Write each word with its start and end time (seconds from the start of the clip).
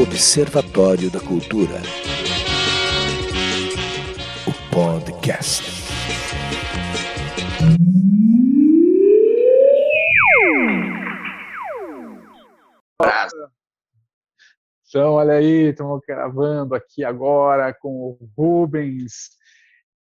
Observatório 0.00 1.10
da 1.10 1.18
Cultura. 1.18 1.74
O 4.46 4.72
podcast. 4.72 5.64
Então, 14.88 15.14
olha 15.14 15.32
aí, 15.32 15.70
estamos 15.70 16.00
gravando 16.06 16.76
aqui 16.76 17.02
agora 17.02 17.74
com 17.74 17.88
o 17.88 18.30
Rubens. 18.36 19.30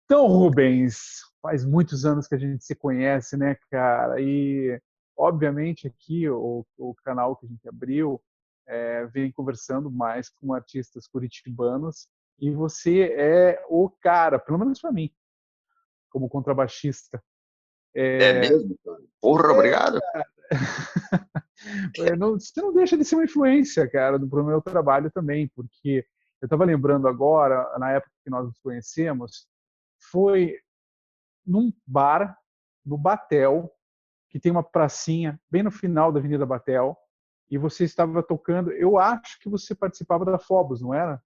Então, 0.05 0.25
Rubens, 0.25 1.21
faz 1.39 1.63
muitos 1.63 2.03
anos 2.03 2.27
que 2.27 2.33
a 2.33 2.39
gente 2.39 2.65
se 2.65 2.73
conhece, 2.73 3.37
né, 3.37 3.55
cara? 3.69 4.19
E, 4.19 4.81
obviamente, 5.15 5.85
aqui 5.85 6.27
o, 6.27 6.65
o 6.79 6.95
canal 7.05 7.35
que 7.35 7.45
a 7.45 7.49
gente 7.49 7.69
abriu 7.69 8.19
é, 8.67 9.05
vem 9.07 9.31
conversando 9.31 9.91
mais 9.91 10.29
com 10.29 10.53
artistas 10.53 11.07
curitibanos 11.07 12.07
e 12.39 12.51
você 12.51 13.13
é 13.17 13.63
o 13.69 13.89
cara, 13.89 14.39
pelo 14.39 14.57
menos 14.57 14.79
para 14.79 14.91
mim, 14.91 15.11
como 16.09 16.29
contrabaixista. 16.29 17.23
É, 17.95 18.23
é 18.23 18.39
mesmo? 18.39 18.75
Porra, 19.21 19.49
é, 19.49 19.51
obrigado. 19.51 19.99
É, 21.97 22.15
não, 22.15 22.33
você 22.33 22.61
não 22.61 22.73
deixa 22.73 22.97
de 22.97 23.05
ser 23.05 23.15
uma 23.15 23.23
influência, 23.23 23.89
cara, 23.89 24.19
para 24.19 24.41
o 24.41 24.45
meu 24.45 24.61
trabalho 24.61 25.09
também, 25.09 25.47
porque 25.55 26.05
eu 26.41 26.45
estava 26.45 26.65
lembrando 26.65 27.07
agora, 27.07 27.77
na 27.79 27.91
época 27.91 28.11
que 28.21 28.29
nós 28.29 28.45
nos 28.45 28.59
conhecemos, 28.59 29.47
foi 30.11 30.57
num 31.45 31.71
bar, 31.87 32.37
no 32.85 32.97
Batel, 32.97 33.71
que 34.29 34.39
tem 34.39 34.51
uma 34.51 34.63
pracinha 34.63 35.39
bem 35.49 35.63
no 35.63 35.71
final 35.71 36.11
da 36.11 36.19
Avenida 36.19 36.45
Batel, 36.45 36.97
e 37.53 37.57
você 37.57 37.83
estava 37.83 38.23
tocando. 38.23 38.71
Eu 38.71 38.97
acho 38.97 39.39
que 39.39 39.47
você 39.47 39.75
participava 39.75 40.25
da 40.25 40.39
Phobos, 40.39 40.81
não 40.81 40.91
era? 40.91 41.21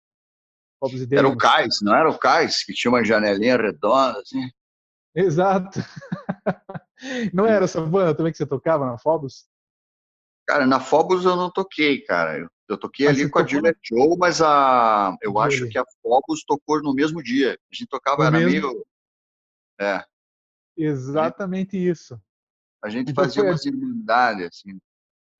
Phobos 0.81 1.03
e 1.03 1.14
era 1.14 1.28
o 1.28 1.36
Cais, 1.36 1.81
não 1.83 1.94
era 1.94 2.08
o 2.08 2.19
Cais, 2.19 2.64
que 2.64 2.72
tinha 2.72 2.91
uma 2.91 3.05
janelinha 3.05 3.58
redonda, 3.58 4.20
assim? 4.20 4.50
Exato. 5.14 5.81
não 7.34 7.44
era 7.44 7.66
essa 7.66 7.78
banda 7.83 8.14
também 8.14 8.33
que 8.33 8.39
você 8.39 8.47
tocava 8.47 8.86
na 8.86 8.97
Phobos? 8.97 9.47
Cara, 10.48 10.66
na 10.66 10.81
Phobos 10.81 11.27
eu 11.27 11.36
não 11.36 11.50
toquei, 11.50 12.00
cara. 12.00 12.38
Eu, 12.38 12.48
eu 12.70 12.78
toquei 12.78 13.06
ali 13.06 13.28
com 13.28 13.41
a 13.41 13.47
Juliet 13.47 13.77
Joe, 13.83 14.16
mas 14.16 14.41
a, 14.41 15.14
eu 15.20 15.38
acho 15.38 15.69
que 15.69 15.77
a 15.77 15.84
Phobos 16.00 16.42
tocou 16.47 16.83
no 16.83 16.94
mesmo 16.94 17.22
dia. 17.22 17.53
A 17.53 17.75
gente 17.75 17.86
tocava, 17.86 18.31
no 18.31 18.36
era 18.36 18.47
mesmo... 18.47 18.69
meio. 18.72 18.86
É. 19.78 20.03
Exatamente 20.75 21.77
isso. 21.77 22.19
A 22.83 22.88
gente 22.88 23.11
então, 23.11 23.25
fazia 23.25 23.42
umas 23.42 23.66
irmandades, 23.66 24.47
assim. 24.47 24.81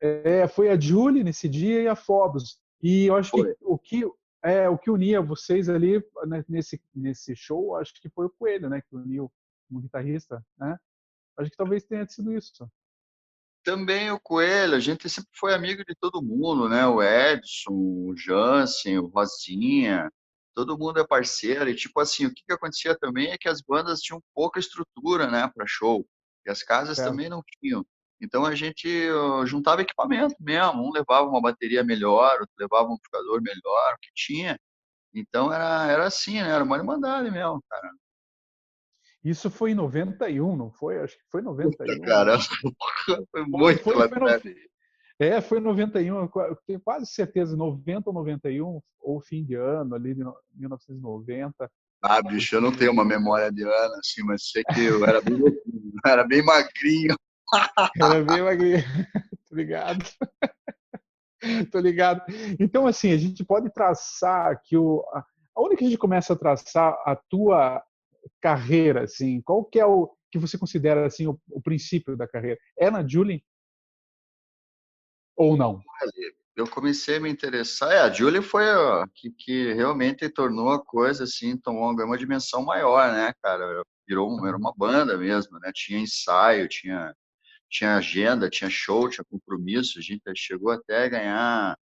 É, 0.07 0.47
foi 0.47 0.69
a 0.69 0.79
Julie 0.79 1.25
nesse 1.25 1.49
dia 1.49 1.83
e 1.83 1.89
a 1.89 1.97
Phobos. 1.97 2.59
E 2.83 3.07
eu 3.07 3.17
acho 3.17 3.31
foi. 3.31 3.55
que 3.55 3.59
o 3.63 3.79
que 3.79 4.05
é 4.43 4.69
o 4.69 4.77
que 4.77 4.91
unia 4.91 5.23
vocês 5.23 5.71
ali 5.71 6.05
né, 6.27 6.45
nesse 6.47 6.79
nesse 6.95 7.35
show, 7.35 7.75
acho 7.77 7.95
que 7.95 8.11
foi 8.11 8.27
o 8.27 8.31
Coelho, 8.31 8.69
né, 8.69 8.83
que 8.83 8.95
uniu 8.95 9.33
como 9.67 9.81
guitarrista, 9.81 10.45
né? 10.59 10.77
Acho 11.39 11.51
que 11.51 11.57
talvez 11.57 11.85
tenha 11.85 12.07
sido 12.07 12.33
isso. 12.35 12.71
Também 13.65 14.11
o 14.11 14.21
Coelho, 14.21 14.75
a 14.75 14.81
gente 14.81 15.09
sempre 15.09 15.31
foi 15.35 15.55
amigo 15.55 15.83
de 15.89 15.95
todo 15.99 16.23
mundo, 16.23 16.69
né? 16.69 16.87
O 16.87 17.03
Edson, 17.03 17.73
o 17.73 18.15
Jansen, 18.15 18.99
o 18.99 19.07
Rosinha, 19.07 20.13
todo 20.55 20.79
mundo 20.79 21.01
é 21.01 21.07
parceiro. 21.07 21.71
E 21.71 21.75
tipo 21.75 21.99
assim, 21.99 22.27
o 22.27 22.35
que, 22.35 22.45
que 22.47 22.53
acontecia 22.53 22.95
também 22.95 23.31
é 23.31 23.39
que 23.39 23.49
as 23.49 23.63
bandas 23.63 24.01
tinham 24.01 24.23
pouca 24.35 24.61
estrutura, 24.61 25.31
né, 25.31 25.51
para 25.55 25.67
show. 25.67 26.07
E 26.47 26.51
as 26.51 26.63
casas 26.63 26.99
é. 26.99 27.05
também 27.05 27.31
não 27.31 27.43
tinham. 27.59 27.85
Então 28.25 28.45
a 28.45 28.55
gente 28.55 28.89
juntava 29.47 29.83
equipamento 29.83 30.35
mesmo, 30.41 30.83
um 30.83 30.91
levava 30.91 31.29
uma 31.29 31.41
bateria 31.41 31.85
melhor, 31.85 32.41
outro 32.41 32.55
levava 32.59 32.89
um 32.89 32.95
amplificador 32.95 33.43
melhor, 33.43 33.95
o 33.95 34.01
que 34.01 34.11
tinha. 34.15 34.59
Então 35.15 35.53
era, 35.53 35.87
era 35.91 36.07
assim, 36.07 36.35
né? 36.35 36.49
Era 36.49 36.65
uma 36.65 36.77
irmandade 36.77 37.31
mesmo, 37.31 37.63
cara. 37.69 37.91
Isso 39.23 39.51
foi 39.51 39.71
em 39.71 39.75
91, 39.75 40.57
não 40.57 40.71
foi? 40.71 40.99
Acho 40.99 41.17
que 41.17 41.25
foi 41.31 41.41
em 41.41 41.45
91. 41.45 42.03
Cara, 42.03 42.37
foi 43.31 43.47
muito 43.47 43.83
foi, 43.83 44.09
foi 44.09 44.19
no, 44.19 44.29
É, 45.19 45.41
foi 45.41 45.59
em 45.59 45.63
91, 45.63 46.29
eu 46.35 46.59
tenho 46.67 46.81
quase 46.81 47.07
certeza, 47.07 47.57
90 47.57 48.11
ou 48.11 48.15
91, 48.15 48.83
ou 49.01 49.21
fim 49.21 49.45
de 49.45 49.55
ano, 49.55 49.95
ali 49.95 50.15
de 50.15 50.25
1990. 50.55 51.71
Ah, 52.03 52.21
bicho, 52.21 52.55
eu 52.55 52.61
não 52.61 52.71
tenho 52.71 52.93
uma 52.93 53.05
memória 53.05 53.51
de 53.51 53.63
ano, 53.63 53.95
assim, 53.95 54.23
mas 54.25 54.51
sei 54.51 54.63
que 54.75 54.85
eu 54.85 55.07
era 55.07 55.23
bem, 55.23 55.39
era 56.05 56.23
bem 56.27 56.45
magrinho. 56.45 57.17
Era 58.01 58.23
bem 58.23 58.43
magrinho. 58.43 58.79
Tô 59.49 59.57
ligado. 59.57 60.05
Tô 61.71 61.79
ligado. 61.79 62.23
Então, 62.59 62.87
assim, 62.87 63.13
a 63.13 63.17
gente 63.17 63.45
pode 63.45 63.73
traçar 63.73 64.61
que 64.63 64.77
o. 64.77 65.05
A 65.57 65.61
única 65.61 65.79
que 65.79 65.85
a 65.85 65.89
gente 65.89 65.99
começa 65.99 66.33
a 66.33 66.37
traçar 66.37 66.95
a 67.07 67.15
tua 67.15 67.83
carreira, 68.41 69.05
assim, 69.05 69.41
qual 69.43 69.65
que 69.65 69.79
é 69.79 69.87
o 69.87 70.13
que 70.33 70.39
você 70.39 70.59
considera 70.59 71.07
assim 71.07 71.29
o, 71.29 71.39
o 71.49 71.63
princípio 71.63 72.17
da 72.17 72.27
carreira? 72.27 72.59
É 72.77 72.91
na 72.91 73.07
Julie? 73.07 73.45
Ou 75.37 75.57
não? 75.57 75.81
Eu 76.57 76.69
comecei 76.69 77.17
a 77.17 77.21
me 77.21 77.31
interessar. 77.31 77.93
É, 77.93 78.01
a 78.01 78.11
Julie 78.11 78.43
foi 78.43 78.69
a 78.69 79.07
que, 79.15 79.31
que 79.31 79.73
realmente 79.75 80.29
tornou 80.29 80.71
a 80.71 80.85
coisa 80.85 81.25
assim, 81.25 81.57
tomou 81.57 81.91
uma 81.91 82.19
dimensão 82.19 82.65
maior, 82.65 83.13
né, 83.13 83.33
cara? 83.43 83.83
Virou 84.07 84.47
era 84.47 84.57
uma 84.57 84.73
banda 84.77 85.17
mesmo, 85.17 85.59
né? 85.59 85.71
Tinha 85.75 85.99
ensaio, 85.99 86.69
tinha 86.69 87.15
tinha 87.75 87.97
agenda, 87.97 88.49
tinha 88.49 88.71
show, 88.71 89.09
tinha 89.11 89.25
compromisso, 89.25 89.99
a 89.99 90.03
gente 90.03 90.23
chegou 90.37 90.71
até 90.71 91.05
a 91.05 91.09
ganhar 91.09 91.79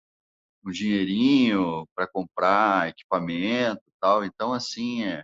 um 0.65 0.71
dinheirinho 0.71 1.87
para 1.95 2.07
comprar 2.07 2.89
equipamento 2.89 3.83
tal. 4.01 4.25
Então, 4.25 4.55
assim, 4.55 5.05
é, 5.05 5.23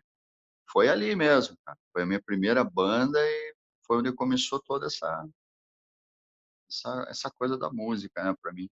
foi 0.70 0.90
ali 0.90 1.16
mesmo, 1.16 1.56
cara. 1.64 1.78
Foi 1.90 2.02
a 2.02 2.06
minha 2.06 2.22
primeira 2.22 2.62
banda 2.62 3.18
e 3.18 3.54
foi 3.86 3.98
onde 3.98 4.12
começou 4.12 4.60
toda 4.60 4.86
essa 4.86 5.26
essa, 6.70 7.06
essa 7.08 7.30
coisa 7.30 7.56
da 7.56 7.70
música, 7.70 8.22
né, 8.22 8.36
para 8.42 8.52
mim. 8.52 8.68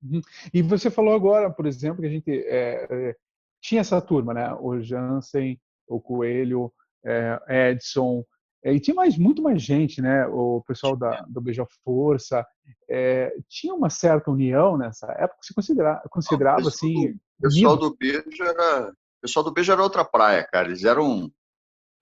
Uhum. 0.00 0.22
E 0.54 0.62
você 0.62 0.92
falou 0.92 1.12
agora, 1.12 1.50
por 1.50 1.66
exemplo, 1.66 2.02
que 2.02 2.06
a 2.06 2.10
gente 2.10 2.30
é, 2.30 2.86
é, 2.88 3.16
tinha 3.60 3.80
essa 3.80 4.00
turma, 4.00 4.32
né? 4.32 4.54
O 4.54 4.80
Jansen, 4.80 5.60
o 5.88 6.00
Coelho, 6.00 6.72
é, 7.04 7.72
Edson, 7.72 8.24
e 8.64 8.80
tinha 8.80 8.94
mais, 8.94 9.16
muito 9.16 9.40
mais 9.40 9.62
gente, 9.62 10.02
né? 10.02 10.26
O 10.26 10.62
pessoal 10.66 10.96
da, 10.96 11.22
do 11.28 11.40
Beija 11.40 11.64
Força. 11.84 12.44
É, 12.90 13.32
tinha 13.48 13.72
uma 13.72 13.88
certa 13.88 14.30
união 14.30 14.76
nessa 14.76 15.06
época. 15.12 15.38
Você 15.40 15.54
considera, 15.54 16.02
considerava 16.10 16.68
assim. 16.68 17.10
O 17.38 17.42
pessoal 17.42 17.76
do 17.76 17.96
Beijo 17.96 18.42
era. 18.42 18.90
O 18.90 19.20
pessoal 19.22 19.44
do 19.44 19.52
Beijo 19.52 19.72
era 19.72 19.82
outra 19.82 20.04
praia, 20.04 20.44
cara. 20.44 20.68
Eles 20.68 20.84
eram. 20.84 21.30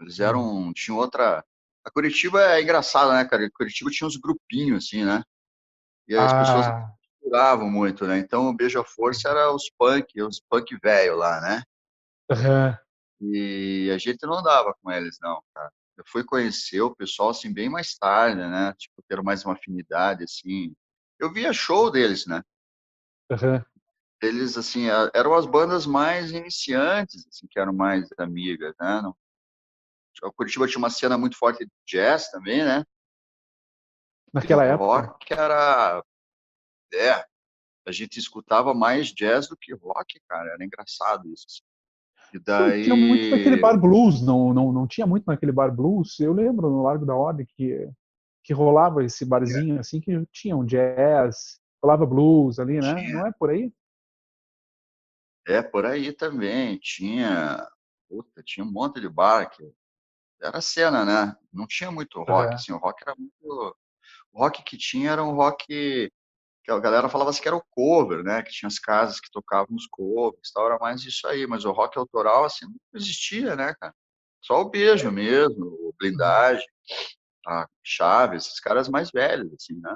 Eles 0.00 0.18
eram. 0.18 0.72
Tinham 0.74 0.98
outra. 0.98 1.44
A 1.84 1.90
Curitiba 1.90 2.42
é 2.42 2.62
engraçada, 2.62 3.12
né, 3.12 3.24
cara? 3.24 3.46
A 3.46 3.50
Curitiba 3.50 3.90
tinha 3.90 4.08
uns 4.08 4.16
grupinhos, 4.16 4.86
assim, 4.86 5.04
né? 5.04 5.22
E 6.08 6.16
as 6.16 6.32
ah. 6.32 6.38
pessoas 6.40 6.66
misturavam 7.22 7.70
muito, 7.70 8.06
né? 8.06 8.18
Então 8.18 8.48
o 8.48 8.56
Beija 8.56 8.82
Força 8.82 9.28
era 9.28 9.52
os 9.52 9.70
punk, 9.78 10.20
os 10.22 10.40
punk 10.40 10.76
velho 10.82 11.16
lá, 11.16 11.40
né? 11.40 11.62
Uhum. 12.30 12.76
E 13.20 13.90
a 13.94 13.98
gente 13.98 14.26
não 14.26 14.34
andava 14.34 14.74
com 14.82 14.90
eles, 14.90 15.18
não, 15.20 15.40
cara 15.54 15.70
eu 15.96 16.04
fui 16.06 16.22
conhecer 16.24 16.80
o 16.80 16.94
pessoal 16.94 17.30
assim 17.30 17.52
bem 17.52 17.68
mais 17.68 17.96
tarde, 17.96 18.36
né? 18.36 18.72
Tipo, 18.74 19.02
ter 19.08 19.22
mais 19.22 19.44
uma 19.44 19.54
afinidade 19.54 20.24
assim. 20.24 20.74
Eu 21.18 21.32
via 21.32 21.52
show 21.52 21.90
deles, 21.90 22.26
né? 22.26 22.42
Uhum. 23.30 23.62
Eles 24.22 24.56
assim 24.56 24.86
eram 25.14 25.34
as 25.34 25.46
bandas 25.46 25.86
mais 25.86 26.32
iniciantes, 26.32 27.26
assim, 27.26 27.46
que 27.48 27.58
eram 27.58 27.72
mais 27.72 28.08
amigas, 28.18 28.74
né? 28.80 29.00
Não... 29.02 29.16
O 30.22 30.32
Curitiba 30.32 30.66
tinha 30.66 30.78
uma 30.78 30.90
cena 30.90 31.18
muito 31.18 31.36
forte 31.36 31.64
de 31.64 31.70
jazz 31.86 32.30
também, 32.30 32.64
né? 32.64 32.84
Naquela 34.32 34.64
época. 34.64 34.84
Rock 34.84 35.32
era 35.32 36.02
é, 36.94 37.26
a 37.86 37.92
gente 37.92 38.18
escutava 38.18 38.74
mais 38.74 39.12
jazz 39.12 39.48
do 39.48 39.56
que 39.56 39.74
rock, 39.74 40.20
cara. 40.28 40.52
Era 40.52 40.64
engraçado 40.64 41.28
isso. 41.32 41.46
Assim. 41.48 41.62
E 42.32 42.38
daí... 42.38 42.84
Tinha 42.84 42.96
muito 42.96 43.36
naquele 43.36 43.56
bar 43.56 43.78
blues, 43.78 44.20
não, 44.22 44.52
não, 44.52 44.72
não 44.72 44.86
tinha 44.86 45.06
muito 45.06 45.24
naquele 45.26 45.52
bar 45.52 45.74
blues. 45.74 46.18
Eu 46.20 46.32
lembro 46.32 46.68
no 46.70 46.82
Largo 46.82 47.06
da 47.06 47.14
Ordem 47.14 47.46
que, 47.46 47.88
que 48.44 48.52
rolava 48.52 49.04
esse 49.04 49.24
barzinho 49.24 49.78
assim, 49.78 50.00
que 50.00 50.26
tinha 50.32 50.56
um 50.56 50.64
jazz, 50.64 51.60
rolava 51.82 52.04
blues 52.04 52.58
ali, 52.58 52.80
né? 52.80 52.94
Tinha. 52.94 53.18
Não 53.18 53.26
é 53.26 53.32
por 53.38 53.50
aí? 53.50 53.72
É, 55.46 55.62
por 55.62 55.86
aí 55.86 56.12
também. 56.12 56.78
Tinha, 56.78 57.66
puta, 58.08 58.42
tinha 58.42 58.64
um 58.64 58.70
monte 58.70 59.00
de 59.00 59.08
bar 59.08 59.48
que 59.48 59.62
era 60.42 60.60
cena, 60.60 61.04
né? 61.04 61.36
Não 61.52 61.66
tinha 61.66 61.90
muito 61.90 62.18
rock, 62.22 62.52
é. 62.52 62.54
assim, 62.54 62.72
o 62.72 62.78
rock 62.78 63.02
era 63.02 63.14
muito... 63.16 63.76
O 64.32 64.38
rock 64.38 64.62
que 64.62 64.76
tinha 64.76 65.12
era 65.12 65.24
um 65.24 65.34
rock 65.34 66.10
que 66.66 66.72
a 66.72 66.80
galera 66.80 67.08
falava 67.08 67.30
assim 67.30 67.40
que 67.40 67.46
era 67.46 67.56
o 67.56 67.64
cover, 67.70 68.24
né? 68.24 68.42
Que 68.42 68.50
tinha 68.50 68.66
as 68.66 68.80
casas 68.80 69.20
que 69.20 69.30
tocavam 69.30 69.76
os 69.76 69.86
covers, 69.86 70.50
tal, 70.52 70.66
era 70.66 70.78
mais 70.80 71.04
isso 71.04 71.24
aí. 71.28 71.46
Mas 71.46 71.64
o 71.64 71.70
rock 71.70 71.96
autoral, 71.96 72.44
assim, 72.44 72.66
não 72.66 72.74
existia, 72.92 73.54
né, 73.54 73.72
cara? 73.80 73.94
Só 74.40 74.60
o 74.62 74.68
beijo 74.68 75.10
mesmo, 75.12 75.64
o 75.64 75.94
blindagem, 75.96 76.66
a 77.46 77.68
chave, 77.84 78.36
esses 78.36 78.58
caras 78.58 78.88
mais 78.88 79.12
velhos, 79.12 79.52
assim, 79.54 79.80
né? 79.80 79.94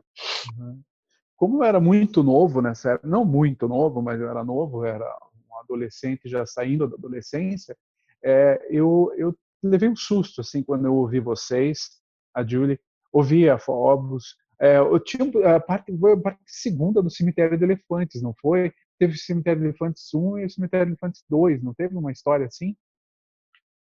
Como 1.37 1.59
eu 1.59 1.65
era 1.65 1.81
muito 1.81 2.23
novo 2.23 2.63
nessa 2.63 2.93
época, 2.93 3.09
não 3.09 3.25
muito 3.25 3.67
novo, 3.67 4.01
mas 4.01 4.21
eu 4.21 4.31
era 4.31 4.45
novo, 4.45 4.87
eu 4.87 4.95
era 4.95 5.19
um 5.51 5.59
adolescente 5.59 6.29
já 6.29 6.47
saindo 6.47 6.87
da 6.87 6.95
adolescência, 6.95 7.77
é, 8.23 8.65
eu, 8.71 9.13
eu 9.17 9.37
levei 9.63 9.89
um 9.89 9.97
susto 9.97 10.41
assim 10.41 10.63
quando 10.63 10.87
eu 10.87 10.95
ouvi 10.95 11.19
vocês, 11.19 12.01
a 12.33 12.47
Julie, 12.47 12.79
ouvi 13.13 13.49
a 13.51 13.59
Fobos, 13.59 14.37
é, 14.61 14.79
eu 14.79 15.01
tinha 15.01 15.25
a 15.57 15.59
parte, 15.61 15.91
a 15.93 16.17
parte 16.19 16.41
segunda 16.47 17.03
do 17.03 17.11
Cemitério 17.11 17.57
de 17.57 17.65
Elefantes, 17.65 18.21
não 18.21 18.35
foi? 18.35 18.73
Teve 18.99 19.15
o 19.15 19.19
Cemitério 19.19 19.61
de 19.61 19.69
Elefantes 19.69 20.13
1 20.13 20.39
e 20.39 20.45
o 20.45 20.51
Cemitério 20.51 20.87
de 20.87 20.93
Elefantes 20.93 21.25
2, 21.31 21.63
não 21.63 21.73
teve 21.73 21.97
uma 21.97 22.13
história 22.13 22.47
assim? 22.47 22.77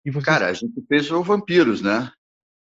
Vocês... 0.05 0.25
Cara, 0.25 0.49
a 0.49 0.53
gente 0.53 0.83
fez 0.87 1.11
o 1.11 1.23
Vampiros, 1.23 1.81
né? 1.81 2.11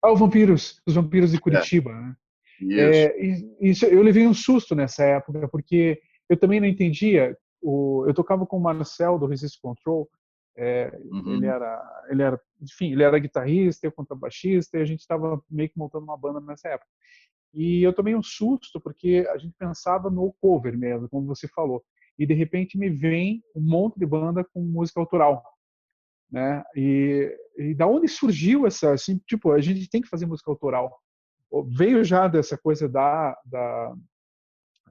Ah, 0.03 0.11
o 0.11 0.15
Vampiros, 0.15 0.81
os 0.85 0.93
Vampiros 0.93 1.31
de 1.31 1.37
é. 1.37 1.39
Curitiba, 1.39 1.91
é. 1.91 1.93
né? 1.93 2.15
Isso. 2.61 2.79
É, 2.79 3.19
isso. 3.61 3.85
Eu 3.85 4.03
levei 4.03 4.27
um 4.27 4.33
susto 4.33 4.75
nessa 4.75 5.03
época, 5.03 5.47
porque 5.47 5.99
eu 6.29 6.37
também 6.37 6.59
não 6.59 6.67
entendia. 6.67 7.35
O, 7.61 8.05
eu 8.07 8.13
tocava 8.13 8.45
com 8.45 8.57
o 8.57 8.61
Marcel 8.61 9.17
do 9.17 9.25
Resist 9.25 9.59
Control. 9.59 10.07
É, 10.55 10.95
uhum. 11.05 11.37
Ele 11.37 11.45
era, 11.47 12.05
ele 12.09 12.21
era, 12.21 12.41
enfim, 12.61 12.91
ele 12.91 13.03
era 13.03 13.17
guitarrista, 13.17 13.87
eu 13.87 13.91
contrabaixista, 13.91 14.77
e 14.77 14.81
a 14.81 14.85
gente 14.85 14.99
estava 14.99 15.41
meio 15.49 15.69
que 15.69 15.77
montando 15.77 16.03
uma 16.03 16.17
banda 16.17 16.39
nessa 16.41 16.67
época. 16.67 16.89
E 17.53 17.83
eu 17.83 17.93
tomei 17.93 18.15
um 18.15 18.23
susto 18.23 18.79
porque 18.79 19.27
a 19.29 19.37
gente 19.37 19.53
pensava 19.57 20.09
no 20.09 20.33
cover 20.39 20.77
mesmo, 20.77 21.09
como 21.09 21.27
você 21.27 21.47
falou. 21.47 21.83
E 22.17 22.25
de 22.25 22.33
repente 22.33 22.77
me 22.77 22.89
vem 22.89 23.43
um 23.55 23.61
monte 23.61 23.99
de 23.99 24.05
banda 24.05 24.43
com 24.43 24.61
música 24.61 24.99
autoral, 24.99 25.43
né? 26.31 26.63
E, 26.75 27.35
e 27.57 27.73
da 27.73 27.87
onde 27.87 28.07
surgiu 28.07 28.65
essa, 28.67 28.93
assim, 28.93 29.17
tipo, 29.27 29.51
a 29.51 29.59
gente 29.59 29.89
tem 29.89 30.01
que 30.01 30.09
fazer 30.09 30.25
música 30.25 30.49
autoral 30.49 31.01
veio 31.67 32.03
já 32.03 32.27
dessa 32.27 32.57
coisa 32.57 32.87
da, 32.87 33.37
da 33.45 33.93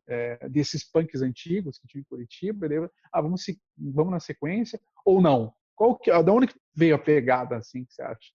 é, 0.06 0.48
desses 0.48 0.84
punks 0.84 1.22
antigos 1.22 1.78
que 1.78 1.86
tinha 1.86 2.00
em 2.00 2.04
Curitiba, 2.04 2.68
daí, 2.68 2.78
ah, 3.12 3.20
vamos, 3.20 3.44
vamos 3.78 4.12
na 4.12 4.20
sequência 4.20 4.80
ou 5.04 5.22
não? 5.22 5.54
Qual 5.74 5.96
que, 5.96 6.10
da 6.10 6.32
onde 6.32 6.52
veio 6.74 6.96
a 6.96 6.98
pegada, 6.98 7.56
assim, 7.56 7.84
que 7.84 7.94
você 7.94 8.02
acha? 8.02 8.32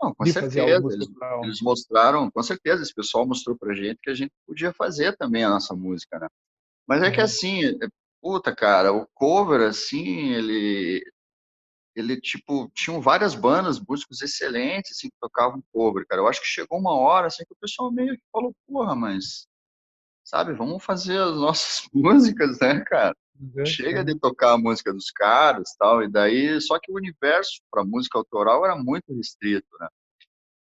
Não, 0.00 0.14
com 0.14 0.24
certeza, 0.26 0.60
eles, 0.60 1.08
eles, 1.44 1.60
mostraram, 1.60 2.30
com 2.30 2.42
certeza, 2.42 2.82
esse 2.82 2.94
pessoal 2.94 3.26
mostrou 3.26 3.56
pra 3.56 3.74
gente 3.74 3.98
que 4.02 4.10
a 4.10 4.14
gente 4.14 4.32
podia 4.46 4.72
fazer 4.72 5.16
também 5.16 5.44
a 5.44 5.50
nossa 5.50 5.74
música, 5.74 6.18
né? 6.18 6.26
Mas 6.86 7.02
é 7.02 7.06
uhum. 7.06 7.12
que 7.12 7.20
assim, 7.20 7.64
é, 7.66 7.88
puta, 8.22 8.54
cara, 8.54 8.92
o 8.92 9.06
cover, 9.14 9.60
assim, 9.60 10.30
ele 10.32 11.02
ele, 11.94 12.20
tipo, 12.20 12.70
tinham 12.74 13.00
várias 13.00 13.34
bandas, 13.34 13.80
músicos 13.80 14.22
excelentes, 14.22 14.92
assim, 14.92 15.08
que 15.08 15.16
tocavam 15.20 15.62
cover, 15.72 16.06
cara. 16.06 16.22
Eu 16.22 16.28
acho 16.28 16.40
que 16.40 16.46
chegou 16.46 16.78
uma 16.78 16.94
hora, 16.94 17.26
assim, 17.26 17.44
que 17.44 17.52
o 17.52 17.60
pessoal 17.60 17.92
meio 17.92 18.16
que 18.16 18.22
falou, 18.32 18.54
porra, 18.66 18.94
mas, 18.94 19.46
sabe, 20.24 20.54
vamos 20.54 20.82
fazer 20.84 21.18
as 21.18 21.34
nossas 21.36 21.88
músicas, 21.92 22.58
né, 22.60 22.82
cara? 22.86 23.14
Uhum. 23.40 23.64
Chega 23.64 24.04
de 24.04 24.14
tocar 24.18 24.52
a 24.52 24.58
música 24.58 24.92
dos 24.92 25.10
caras, 25.10 25.74
tal, 25.78 26.02
e 26.02 26.08
daí, 26.08 26.60
só 26.60 26.78
que 26.78 26.92
o 26.92 26.96
universo 26.96 27.62
para 27.70 27.82
música 27.82 28.18
autoral 28.18 28.66
era 28.66 28.76
muito 28.76 29.14
restrito, 29.14 29.66
né? 29.80 29.88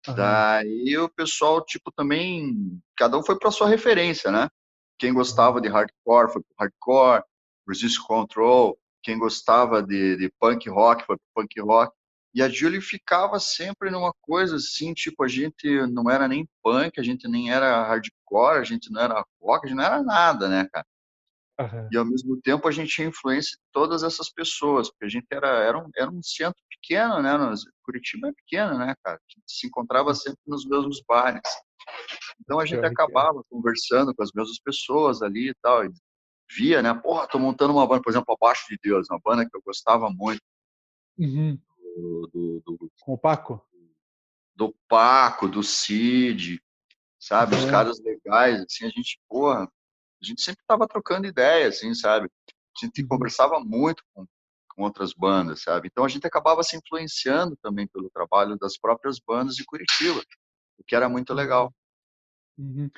Uhum. 0.07 0.15
Daí 0.15 0.97
o 0.97 1.09
pessoal, 1.09 1.65
tipo, 1.65 1.91
também, 1.91 2.81
cada 2.97 3.19
um 3.19 3.25
foi 3.25 3.37
para 3.37 3.51
sua 3.51 3.69
referência, 3.69 4.31
né? 4.31 4.49
Quem 4.97 5.13
gostava 5.13 5.61
de 5.61 5.69
hardcore 5.69 6.33
foi 6.33 6.43
pro 6.43 6.55
hardcore, 6.59 7.25
Resist 7.69 8.01
Control, 8.07 8.79
quem 9.03 9.19
gostava 9.19 9.83
de, 9.83 10.17
de 10.17 10.33
punk 10.39 10.69
rock 10.71 11.05
foi 11.05 11.17
punk 11.35 11.61
rock. 11.61 11.93
E 12.35 12.43
a 12.43 12.49
Julie 12.49 12.81
ficava 12.81 13.41
sempre 13.41 13.91
numa 13.91 14.13
coisa 14.21 14.57
assim, 14.57 14.95
tipo, 14.95 15.25
a 15.25 15.29
gente 15.29 15.67
não 15.89 16.11
era 16.11 16.29
nem 16.29 16.49
punk, 16.63 17.01
a 17.01 17.03
gente 17.03 17.27
nem 17.27 17.51
era 17.51 17.83
hardcore, 17.85 18.61
a 18.61 18.65
gente 18.65 18.91
não 18.93 19.01
era 19.01 19.25
rock, 19.43 19.67
a 19.67 19.69
gente 19.69 19.77
não 19.77 19.85
era 19.85 20.03
nada, 20.03 20.49
né, 20.49 20.69
cara? 20.73 20.87
Uhum. 21.61 21.89
E 21.91 21.97
ao 21.97 22.05
mesmo 22.05 22.41
tempo 22.41 22.69
a 22.69 22.71
gente 22.71 22.95
tinha 22.95 23.09
influência 23.09 23.57
de 23.57 23.65
todas 23.73 24.05
essas 24.05 24.31
pessoas, 24.31 24.89
porque 24.91 25.07
a 25.07 25.09
gente 25.09 25.27
era, 25.33 25.49
era, 25.49 25.79
um, 25.79 25.91
era 25.97 26.11
um 26.11 26.23
centro 26.23 26.63
pequeno, 26.71 27.21
né? 27.21 27.33
Curitiba 27.83 28.29
é 28.29 28.33
pequeno, 28.33 28.79
né, 28.79 28.95
cara? 29.03 29.17
A 29.17 29.33
gente 29.33 29.45
se 29.47 29.67
encontrava 29.67 30.15
sempre 30.15 30.41
nos 30.47 30.65
mesmos 30.65 31.03
bares. 31.07 31.43
Então 32.41 32.61
a 32.61 32.67
gente 32.67 32.85
acabava 32.85 33.43
conversando 33.51 34.15
com 34.15 34.23
as 34.23 34.31
mesmas 34.33 34.61
pessoas 34.61 35.21
ali 35.21 35.51
e 35.51 35.55
tal. 35.61 35.85
E 35.85 35.91
via, 36.57 36.81
né? 36.81 36.95
Porra, 36.95 37.27
tô 37.27 37.39
montando 37.39 37.73
uma 37.73 37.87
banda, 37.87 38.03
por 38.03 38.11
exemplo, 38.11 38.35
Abaixo 38.35 38.67
de 38.69 38.79
Deus, 38.83 39.09
uma 39.11 39.21
banda 39.23 39.49
que 39.49 39.57
eu 39.57 39.63
gostava 39.63 40.09
muito. 40.11 40.43
Uhum. 41.19 41.59
Do, 41.97 42.31
do, 42.33 42.61
do, 42.65 42.93
Com 43.01 43.15
o 43.15 43.19
Paco? 43.19 43.61
Do 44.55 44.75
Paco, 44.89 45.49
do 45.49 45.63
Cid, 45.63 46.63
sabe? 47.19 47.57
Os 47.57 47.65
caras 47.65 48.01
legais, 48.01 48.61
assim, 48.61 48.87
a 48.87 48.89
gente, 48.89 49.21
porra, 49.29 49.69
a 50.23 50.27
gente 50.27 50.43
sempre 50.43 50.63
tava 50.67 50.87
trocando 50.87 51.27
ideias, 51.27 51.77
assim, 51.77 51.95
sabe? 51.95 52.29
A 52.49 52.85
gente 52.85 53.03
uhum. 53.03 53.09
conversava 53.09 53.61
muito 53.61 54.03
com, 54.13 54.27
com 54.71 54.83
outras 54.83 55.13
bandas, 55.13 55.63
sabe? 55.63 55.89
Então 55.91 56.05
a 56.05 56.09
gente 56.09 56.27
acabava 56.27 56.63
se 56.63 56.77
influenciando 56.77 57.57
também 57.63 57.87
pelo 57.87 58.11
trabalho 58.11 58.57
das 58.57 58.79
próprias 58.79 59.19
bandas 59.19 59.55
de 59.55 59.65
Curitiba, 59.65 60.21
o 60.79 60.85
que 60.85 60.95
era 60.95 61.09
muito 61.09 61.33
legal. 61.35 61.73
Uhum. 62.59 62.91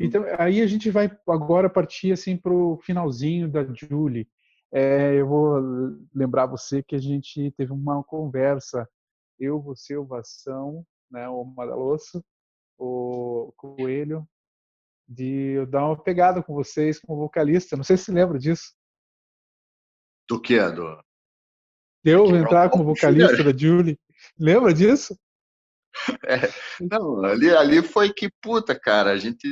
Então, 0.00 0.24
aí 0.38 0.60
a 0.60 0.66
gente 0.66 0.90
vai 0.90 1.10
agora 1.28 1.68
partir 1.68 2.12
assim 2.12 2.36
para 2.36 2.52
o 2.52 2.78
finalzinho 2.82 3.50
da 3.50 3.64
Julie. 3.64 4.28
É, 4.72 5.14
eu 5.14 5.26
vou 5.26 5.58
lembrar 6.14 6.46
você 6.46 6.82
que 6.82 6.94
a 6.94 7.00
gente 7.00 7.50
teve 7.56 7.72
uma 7.72 8.04
conversa, 8.04 8.88
eu, 9.38 9.60
você, 9.60 9.96
o 9.96 10.04
Vação, 10.04 10.84
né, 11.10 11.28
o 11.28 11.44
Madaloso, 11.44 12.22
o 12.78 13.52
Coelho, 13.56 14.28
de 15.08 15.64
dar 15.66 15.86
uma 15.86 16.00
pegada 16.00 16.42
com 16.42 16.54
vocês 16.54 17.00
como 17.00 17.18
vocalista. 17.18 17.76
Não 17.76 17.84
sei 17.84 17.96
se 17.96 18.04
você 18.04 18.12
lembra 18.12 18.38
disso. 18.38 18.74
Do 20.28 20.40
que? 20.40 20.60
Do... 20.70 21.02
De 22.04 22.10
eu 22.10 22.26
entrar 22.36 22.68
como 22.68 22.84
vocalista 22.84 23.42
da 23.42 23.56
Julie. 23.56 23.98
Lembra 24.38 24.74
disso? 24.74 25.18
É, 26.28 26.38
não, 26.80 27.24
ali, 27.24 27.50
ali 27.50 27.82
foi 27.82 28.12
que, 28.12 28.30
puta, 28.40 28.78
cara, 28.78 29.10
a 29.10 29.16
gente. 29.16 29.48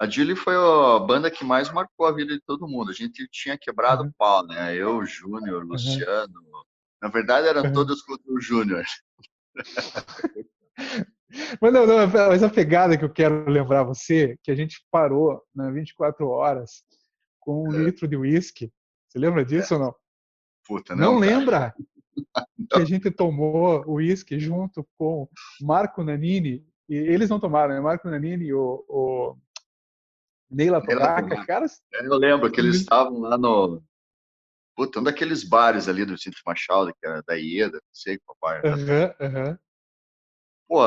A 0.00 0.08
Julie 0.08 0.36
foi 0.36 0.54
a 0.54 1.00
banda 1.00 1.30
que 1.30 1.44
mais 1.44 1.72
marcou 1.72 2.06
a 2.06 2.12
vida 2.12 2.34
de 2.34 2.40
todo 2.42 2.68
mundo. 2.68 2.90
A 2.90 2.94
gente 2.94 3.26
tinha 3.32 3.58
quebrado 3.58 4.02
o 4.02 4.06
uhum. 4.06 4.12
pau, 4.16 4.46
né? 4.46 4.76
Eu, 4.76 5.04
Júnior, 5.04 5.64
uhum. 5.64 5.70
Luciano. 5.70 6.32
Na 7.02 7.08
verdade, 7.08 7.48
eram 7.48 7.64
uhum. 7.64 7.72
todos 7.72 8.00
contra 8.02 8.32
o 8.32 8.40
Júnior. 8.40 8.84
Mas 11.60 11.72
não, 11.72 11.86
não, 11.86 12.06
mas 12.06 12.42
a 12.42 12.48
pegada 12.48 12.96
que 12.96 13.04
eu 13.04 13.12
quero 13.12 13.48
lembrar 13.50 13.82
você, 13.82 14.38
que 14.42 14.50
a 14.50 14.54
gente 14.54 14.84
parou 14.90 15.42
na 15.54 15.70
24 15.70 16.28
horas 16.28 16.84
com 17.40 17.68
um 17.68 17.74
é. 17.74 17.84
litro 17.84 18.06
de 18.06 18.16
uísque. 18.16 18.72
Você 19.08 19.18
lembra 19.18 19.44
disso 19.44 19.74
é. 19.74 19.76
ou 19.76 19.82
não? 19.82 19.94
Puta, 20.66 20.94
não. 20.94 21.12
Não 21.12 21.18
lembra? 21.18 21.74
que 22.70 22.80
a 22.80 22.84
gente 22.84 23.10
tomou 23.10 23.84
uísque 23.86 24.38
junto 24.38 24.86
com 24.96 25.28
Marco 25.60 26.02
Nanini, 26.02 26.66
e 26.88 26.94
eles 26.94 27.28
não 27.28 27.40
tomaram, 27.40 27.74
né? 27.74 27.80
Marco 27.80 28.08
Nanini 28.08 28.46
e 28.46 28.54
o, 28.54 28.84
o 28.88 29.36
Neila 30.50 30.80
caras. 31.46 31.82
É, 31.92 32.06
eu 32.06 32.16
lembro 32.16 32.50
que 32.50 32.60
eles 32.60 32.76
estavam 32.76 33.20
lá 33.20 33.36
no. 33.36 33.82
Puta, 34.76 35.00
um 35.00 35.02
daqueles 35.02 35.42
bares 35.42 35.88
ali 35.88 36.04
do 36.04 36.18
Cinto 36.18 36.36
Machado, 36.44 36.92
que 36.94 37.06
era 37.06 37.22
da 37.22 37.34
Ieda, 37.34 37.78
não 37.78 37.94
sei 37.94 38.18
qual 38.18 38.36
parte. 38.38 38.68
Aham, 38.68 39.14
aham. 39.20 39.58
Pô, 40.68 40.82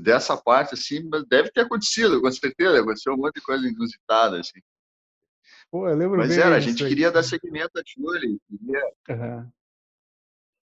dessa 0.00 0.36
parte, 0.36 0.74
assim, 0.74 1.08
deve 1.28 1.50
ter 1.50 1.62
acontecido, 1.62 2.20
com 2.20 2.30
certeza. 2.30 2.80
Aconteceu 2.80 3.12
um 3.12 3.18
monte 3.18 3.36
de 3.36 3.42
coisa 3.42 3.66
inusitada, 3.66 4.40
assim. 4.40 4.60
Pô, 5.70 5.88
eu 5.88 5.96
lembro 5.96 6.16
Mas 6.16 6.36
era, 6.36 6.56
a 6.56 6.60
gente 6.60 6.86
queria 6.86 7.10
dar 7.10 7.22
seguimento 7.22 7.78
a 7.78 7.82
Julie, 7.84 8.40
queria, 8.48 8.92
uhum 9.10 9.50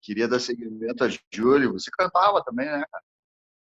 queria 0.05 0.29
dar 0.29 0.39
seguimento 0.39 1.03
a 1.03 1.09
Júlio. 1.33 1.73
Você 1.73 1.91
cantava 1.91 2.45
também, 2.45 2.67
né, 2.67 2.85
cara? 2.91 3.05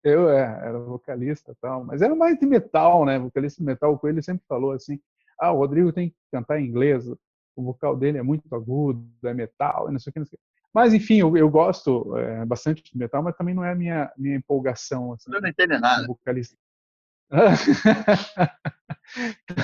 Eu 0.03 0.29
é, 0.29 0.67
era 0.67 0.77
vocalista 0.79 1.51
e 1.51 1.55
tal, 1.55 1.83
mas 1.83 2.01
era 2.01 2.15
mais 2.15 2.37
de 2.37 2.45
metal, 2.45 3.05
né? 3.05 3.17
Vocalista 3.17 3.59
de 3.59 3.65
metal, 3.65 3.93
o 3.93 3.97
Coelho 3.97 4.21
sempre 4.21 4.45
falou 4.47 4.71
assim: 4.71 4.99
ah, 5.39 5.51
o 5.51 5.57
Rodrigo 5.57 5.91
tem 5.91 6.09
que 6.09 6.15
cantar 6.31 6.59
em 6.59 6.65
inglês, 6.65 7.07
o 7.07 7.63
vocal 7.63 7.95
dele 7.95 8.17
é 8.17 8.23
muito 8.23 8.53
agudo, 8.53 9.07
é 9.23 9.33
metal, 9.33 9.91
não 9.91 9.99
sei 9.99 10.11
o 10.11 10.13
que, 10.13 10.19
não 10.19 10.25
sei 10.25 10.37
o 10.37 10.39
que. 10.39 10.54
Mas, 10.75 10.93
enfim, 10.93 11.19
eu, 11.19 11.35
eu 11.37 11.49
gosto 11.49 12.17
é, 12.17 12.45
bastante 12.45 12.83
de 12.83 12.97
metal, 12.97 13.23
mas 13.23 13.37
também 13.37 13.55
não 13.55 13.63
é 13.63 13.71
a 13.71 13.75
minha, 13.75 14.11
minha 14.17 14.35
empolgação. 14.35 15.13
Assim, 15.13 15.33
eu 15.33 15.39
não 15.39 15.47
entendo 15.47 15.79
nada. 15.79 16.05
Vocalista. 16.05 16.57
tá 17.31 17.53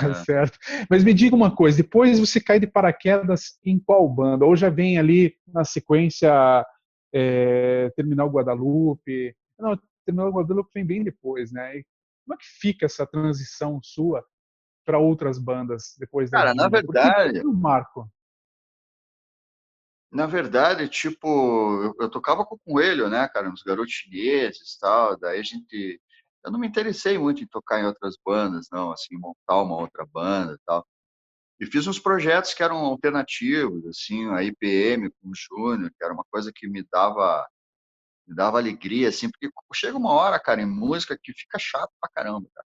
é. 0.08 0.14
certo. 0.24 0.58
Mas 0.88 1.04
me 1.04 1.12
diga 1.12 1.36
uma 1.36 1.54
coisa, 1.54 1.82
depois 1.82 2.18
você 2.18 2.40
cai 2.40 2.58
de 2.58 2.66
paraquedas 2.66 3.58
em 3.62 3.78
qual 3.78 4.08
banda? 4.08 4.46
Ou 4.46 4.56
já 4.56 4.70
vem 4.70 4.98
ali 4.98 5.36
na 5.46 5.64
sequência 5.64 6.64
é, 7.12 7.92
Terminal 7.94 8.30
Guadalupe? 8.30 9.36
Não, 9.58 9.78
Terminal 10.06 10.32
Guadalupe 10.32 10.70
vem 10.74 10.86
bem 10.86 11.04
depois, 11.04 11.52
né? 11.52 11.76
E 11.76 11.84
como 12.24 12.34
é 12.34 12.38
que 12.38 12.46
fica 12.58 12.86
essa 12.86 13.06
transição 13.06 13.78
sua 13.82 14.24
para 14.82 14.98
outras 14.98 15.38
bandas 15.38 15.94
depois 15.98 16.30
da 16.30 16.38
Cara, 16.38 16.54
na 16.54 16.70
verdade, 16.70 17.44
Marco. 17.44 18.10
Na 20.12 20.26
verdade, 20.26 20.88
tipo, 20.88 21.26
eu, 21.82 21.94
eu, 22.00 22.10
tocava 22.10 22.44
com 22.44 22.56
o 22.56 22.58
Coelho, 22.58 23.08
né, 23.08 23.26
cara, 23.28 23.48
uns 23.48 23.62
garotos 23.62 23.92
chineses, 23.94 24.76
tal, 24.78 25.16
daí 25.18 25.40
a 25.40 25.42
gente 25.42 26.00
eu 26.44 26.50
não 26.50 26.58
me 26.58 26.66
interessei 26.66 27.18
muito 27.18 27.42
em 27.42 27.46
tocar 27.46 27.80
em 27.80 27.86
outras 27.86 28.16
bandas, 28.24 28.66
não, 28.70 28.90
assim, 28.92 29.16
montar 29.16 29.62
uma 29.62 29.76
outra 29.76 30.04
banda 30.06 30.58
tal. 30.66 30.86
E 31.60 31.66
fiz 31.66 31.86
uns 31.86 31.98
projetos 32.00 32.54
que 32.54 32.62
eram 32.62 32.78
alternativos, 32.78 33.86
assim, 33.86 34.28
a 34.30 34.42
IPM 34.42 35.10
com 35.10 35.30
o 35.30 35.34
Júnior, 35.34 35.90
que 35.90 36.04
era 36.04 36.14
uma 36.14 36.24
coisa 36.30 36.52
que 36.54 36.68
me 36.68 36.84
dava 36.92 37.46
me 38.26 38.34
dava 38.36 38.58
alegria, 38.58 39.08
assim, 39.08 39.30
porque 39.30 39.50
chega 39.74 39.98
uma 39.98 40.12
hora, 40.12 40.40
cara, 40.40 40.62
em 40.62 40.66
música 40.66 41.18
que 41.20 41.32
fica 41.34 41.58
chato 41.58 41.90
pra 42.00 42.10
caramba, 42.14 42.48
cara. 42.54 42.66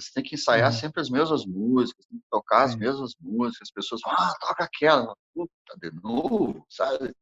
Você 0.00 0.10
tem 0.14 0.22
que 0.22 0.34
ensaiar 0.34 0.72
Uhum. 0.72 0.78
sempre 0.78 1.00
as 1.00 1.10
mesmas 1.10 1.44
músicas, 1.46 2.06
tem 2.06 2.18
que 2.18 2.24
tocar 2.30 2.64
as 2.64 2.72
Sim. 2.72 2.78
mesmas 2.78 3.14
músicas, 3.20 3.68
as 3.68 3.72
pessoas 3.72 4.00
falam, 4.00 4.18
ah, 4.18 4.34
toca 4.40 4.64
aquela, 4.64 5.14
puta, 5.34 5.52
de 5.78 5.90
novo, 6.02 6.64
sabe? 6.68 7.14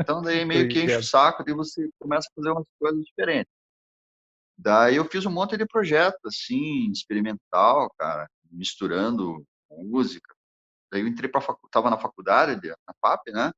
Então 0.00 0.22
daí 0.22 0.44
meio 0.46 0.68
que 0.68 0.80
enche 0.82 0.96
o 0.98 1.02
saco 1.04 1.44
e 1.46 1.52
você 1.54 1.88
começa 1.98 2.28
a 2.30 2.34
fazer 2.34 2.50
umas 2.50 2.66
coisas 2.78 3.04
diferentes. 3.04 3.52
Daí 4.56 4.96
eu 4.96 5.04
fiz 5.04 5.26
um 5.26 5.30
monte 5.30 5.56
de 5.56 5.66
projeto, 5.66 6.18
assim, 6.26 6.90
experimental, 6.90 7.92
cara, 7.98 8.28
misturando 8.50 9.44
música. 9.70 10.32
Daí 10.92 11.00
eu 11.02 11.08
entrei 11.08 11.28
para 11.28 11.40
facu... 11.40 11.68
tava 11.70 11.90
na 11.90 11.98
faculdade, 11.98 12.60
de- 12.60 12.68
na 12.68 12.94
FAP, 13.02 13.32
né? 13.32 13.52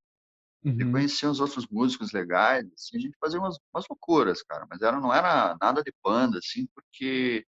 E 0.64 0.84
Uhum. 0.84 0.92
conheci 0.92 1.26
uns 1.26 1.38
outros 1.38 1.66
músicos 1.68 2.12
legais, 2.12 2.64
assim, 2.74 2.96
a 2.96 3.00
gente 3.00 3.16
fazia 3.20 3.38
umas, 3.38 3.56
umas 3.72 3.84
loucuras, 3.88 4.42
cara, 4.42 4.66
mas 4.68 4.80
era, 4.82 4.98
não 5.00 5.12
era 5.14 5.56
nada 5.60 5.82
de 5.82 5.92
banda, 6.02 6.38
assim, 6.38 6.66
porque 6.74 7.46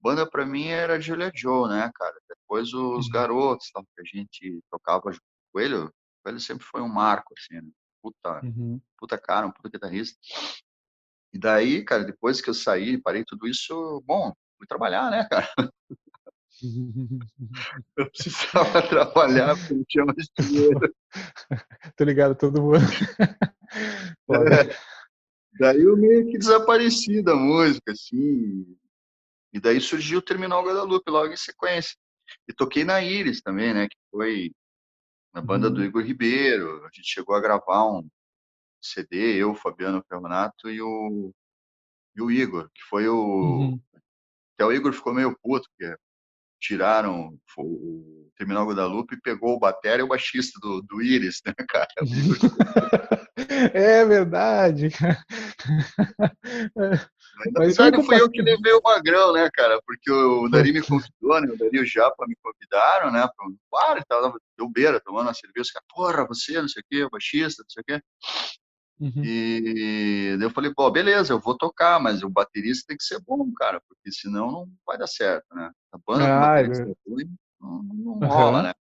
banda 0.00 0.28
pra 0.28 0.46
mim 0.46 0.66
era 0.68 1.00
Julia 1.00 1.30
Joe, 1.34 1.68
né, 1.68 1.90
cara? 1.94 2.14
Depois 2.28 2.72
os 2.72 3.06
Uhum. 3.06 3.12
garotos, 3.12 3.66
que 3.70 4.00
a 4.00 4.04
gente 4.04 4.60
tocava 4.70 5.10
junto 5.12 5.22
com 5.52 5.60
ele, 5.60 5.74
o 5.76 5.92
ele 6.26 6.40
sempre 6.40 6.64
foi 6.66 6.82
um 6.82 6.88
marco, 6.88 7.32
assim, 7.38 7.60
né? 7.60 7.70
Puta, 8.02 8.40
Uhum. 8.44 8.78
puta 8.98 9.16
cara, 9.16 9.46
um 9.46 9.50
puta 9.50 9.70
guitarrista. 9.70 10.18
E 11.32 11.38
daí, 11.38 11.82
cara, 11.84 12.04
depois 12.04 12.40
que 12.40 12.50
eu 12.50 12.54
saí, 12.54 13.00
parei 13.00 13.24
tudo 13.24 13.46
isso, 13.48 14.02
bom, 14.06 14.32
fui 14.58 14.66
trabalhar, 14.66 15.10
né, 15.10 15.26
cara? 15.30 15.48
Eu 17.96 18.10
precisava 18.10 18.82
trabalhar 18.88 19.56
porque 19.56 19.74
não 19.74 19.84
tinha 19.88 20.04
mais 20.04 20.28
dinheiro. 20.38 20.94
Tô 21.96 22.04
ligado, 22.04 22.34
todo 22.34 22.60
mundo. 22.60 22.80
Foda. 24.26 24.68
Daí 25.58 25.82
eu 25.82 25.96
meio 25.96 26.26
que 26.30 26.38
desapareci 26.38 27.22
da 27.22 27.34
música, 27.34 27.92
assim. 27.92 28.76
E 29.52 29.60
daí 29.60 29.80
surgiu 29.80 30.18
o 30.18 30.22
Terminal 30.22 30.64
Guadalupe 30.64 31.10
logo 31.10 31.32
em 31.32 31.36
sequência. 31.36 31.96
E 32.46 32.52
toquei 32.52 32.84
na 32.84 33.00
Iris 33.00 33.40
também, 33.40 33.72
né? 33.72 33.88
Que 33.88 33.96
foi 34.10 34.52
na 35.32 35.40
banda 35.40 35.70
do 35.70 35.80
Uhum. 35.80 35.86
Igor 35.86 36.02
Ribeiro. 36.02 36.84
A 36.84 36.90
gente 36.92 37.08
chegou 37.08 37.34
a 37.34 37.40
gravar 37.40 37.84
um 37.90 38.06
CD, 38.80 39.36
eu, 39.36 39.54
Fabiano 39.54 40.04
Ferronato 40.08 40.70
e 40.70 40.80
o, 40.80 41.32
e 42.14 42.22
o 42.22 42.30
Igor, 42.30 42.70
que 42.74 42.82
foi 42.88 43.08
o. 43.08 43.16
Uhum. 43.16 43.80
Até 44.54 44.66
o 44.66 44.72
Igor 44.72 44.92
ficou 44.92 45.14
meio 45.14 45.36
puto, 45.40 45.68
porque 45.70 45.96
tiraram 46.60 47.38
o, 47.56 48.28
Terminal 48.36 48.68
Guadalupe 48.68 49.16
e 49.16 49.20
pegou 49.20 49.56
o 49.56 49.58
batera 49.58 50.00
e 50.00 50.04
o 50.04 50.08
baixista 50.08 50.58
do, 50.60 50.80
do 50.82 51.02
Iris, 51.02 51.40
né, 51.44 51.52
cara? 51.68 51.88
É 53.72 54.04
verdade. 54.04 54.90
Na 56.74 56.90
Mas 57.56 57.76
verdade, 57.76 57.96
foi 57.96 58.04
fui 58.04 58.20
eu 58.20 58.30
que 58.30 58.42
levei 58.42 58.72
o 58.72 58.80
Magrão, 58.82 59.32
né, 59.32 59.48
cara? 59.52 59.80
Porque 59.86 60.10
o 60.10 60.48
Dari 60.48 60.72
me 60.72 60.82
convidou, 60.82 61.40
né? 61.40 61.48
O 61.52 61.56
Dari 61.56 61.76
e 61.76 61.80
o 61.80 61.86
Japa 61.86 62.26
me 62.26 62.36
convidaram, 62.42 63.12
né? 63.12 63.28
Para 63.36 63.46
um 63.46 63.56
bar 63.70 63.98
e 63.98 64.04
tal. 64.06 64.36
Deu 64.56 64.68
beira, 64.68 65.00
tomando 65.00 65.26
uma 65.26 65.34
cerveja. 65.34 65.62
Os 65.62 65.70
caras, 65.70 65.86
porra, 65.88 66.26
você, 66.26 66.60
não 66.60 66.68
sei 66.68 66.82
o 66.82 66.86
quê, 66.88 67.08
baixista, 67.10 67.62
não 67.62 67.70
sei 67.70 67.80
o 67.80 67.84
quê. 67.84 68.02
Uhum. 69.00 69.22
E 69.24 70.36
eu 70.40 70.50
falei, 70.50 70.72
pô, 70.74 70.90
beleza, 70.90 71.32
eu 71.32 71.38
vou 71.38 71.56
tocar, 71.56 72.00
mas 72.00 72.22
o 72.22 72.28
baterista 72.28 72.86
tem 72.88 72.96
que 72.96 73.04
ser 73.04 73.20
bom, 73.24 73.52
cara, 73.54 73.80
porque 73.88 74.10
senão 74.10 74.50
não 74.50 74.68
vai 74.84 74.98
dar 74.98 75.06
certo, 75.06 75.46
né? 75.54 75.70
A 75.92 75.98
banda 75.98 76.24
Ah, 76.24 76.40
baterista 76.40 76.84
é. 76.84 76.90
é 76.90 76.94
ruim, 77.10 77.34
não, 77.60 77.82
não 77.82 78.12
Aham. 78.22 78.26
rola, 78.26 78.62
né? 78.62 78.74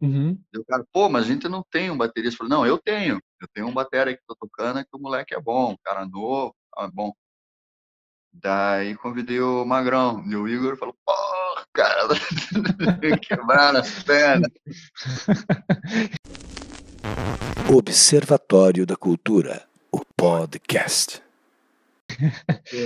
Uhum. 0.00 0.38
O 0.54 0.64
cara, 0.64 0.84
pô, 0.92 1.08
mas 1.08 1.24
a 1.24 1.26
gente 1.26 1.48
não 1.48 1.64
tem 1.70 1.90
um 1.90 1.96
baterista. 1.96 2.34
Eu 2.34 2.38
falei, 2.38 2.50
não, 2.50 2.66
eu 2.66 2.78
tenho. 2.78 3.20
Eu 3.40 3.48
tenho 3.52 3.66
um 3.66 3.72
batera 3.72 4.14
que 4.14 4.22
tô 4.26 4.34
tocando, 4.36 4.78
é 4.78 4.84
que 4.84 4.94
o 4.94 4.98
moleque 4.98 5.34
é 5.34 5.40
bom, 5.40 5.72
um 5.72 5.76
cara 5.82 6.06
novo, 6.06 6.54
ah, 6.76 6.88
bom. 6.92 7.12
Daí 8.32 8.94
convidei 8.96 9.40
o 9.40 9.64
Magrão, 9.64 10.22
e 10.26 10.36
o 10.36 10.46
Igor 10.46 10.76
falou, 10.76 10.94
porra, 11.04 11.66
cara, 11.72 12.08
quebraram 13.26 13.80
as 13.80 14.02
pernas. 14.02 14.50
Observatório 17.74 18.84
da 18.84 18.94
Cultura, 18.96 19.66
o 19.90 20.04
podcast. 20.04 21.22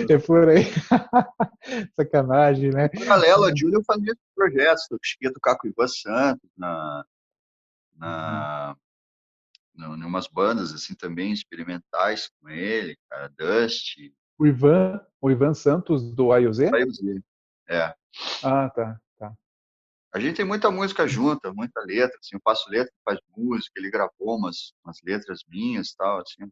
É 0.08 0.18
por 0.18 0.48
aí. 0.48 0.64
Sacanagem, 1.96 2.70
né? 2.70 2.90
Em 2.92 2.98
paralelo, 3.06 3.44
a 3.44 3.54
Júlia 3.54 3.76
eu 3.76 3.84
fazia 3.84 4.12
esses 4.12 4.34
projetos, 4.34 4.86
eu 4.90 4.98
cheguei 5.02 5.30
a 5.30 5.32
tocar 5.32 5.56
com 5.56 5.66
o 5.68 5.70
Ivan 5.70 5.88
Santos 5.88 6.50
na, 6.56 7.04
na, 7.96 8.76
Uhum. 9.76 9.96
em 9.96 10.04
umas 10.04 10.26
bandas 10.26 10.72
assim 10.74 10.94
também 10.94 11.32
experimentais 11.32 12.30
com 12.40 12.48
ele, 12.48 12.98
cara, 13.08 13.28
Dust, 13.36 13.96
O 14.38 14.46
Ivan, 14.46 15.00
o 15.20 15.30
Ivan 15.30 15.54
Santos 15.54 16.12
do 16.14 16.36
IOZ? 16.36 16.58
dizer. 16.86 17.24
É. 17.68 17.94
Ah, 18.42 18.68
tá, 18.70 19.00
tá. 19.18 19.32
A 20.12 20.18
gente 20.18 20.36
tem 20.36 20.44
muita 20.44 20.70
música 20.70 21.06
junta, 21.06 21.52
muita 21.52 21.80
letra, 21.82 22.16
assim, 22.18 22.34
eu 22.34 22.40
faço 22.42 22.68
letra, 22.68 22.92
faz 23.04 23.18
música, 23.36 23.72
ele 23.76 23.90
gravou 23.90 24.36
umas, 24.36 24.72
umas 24.84 24.98
letras 25.04 25.40
minhas 25.48 25.90
e 25.90 25.96
tal, 25.96 26.20
assim. 26.20 26.50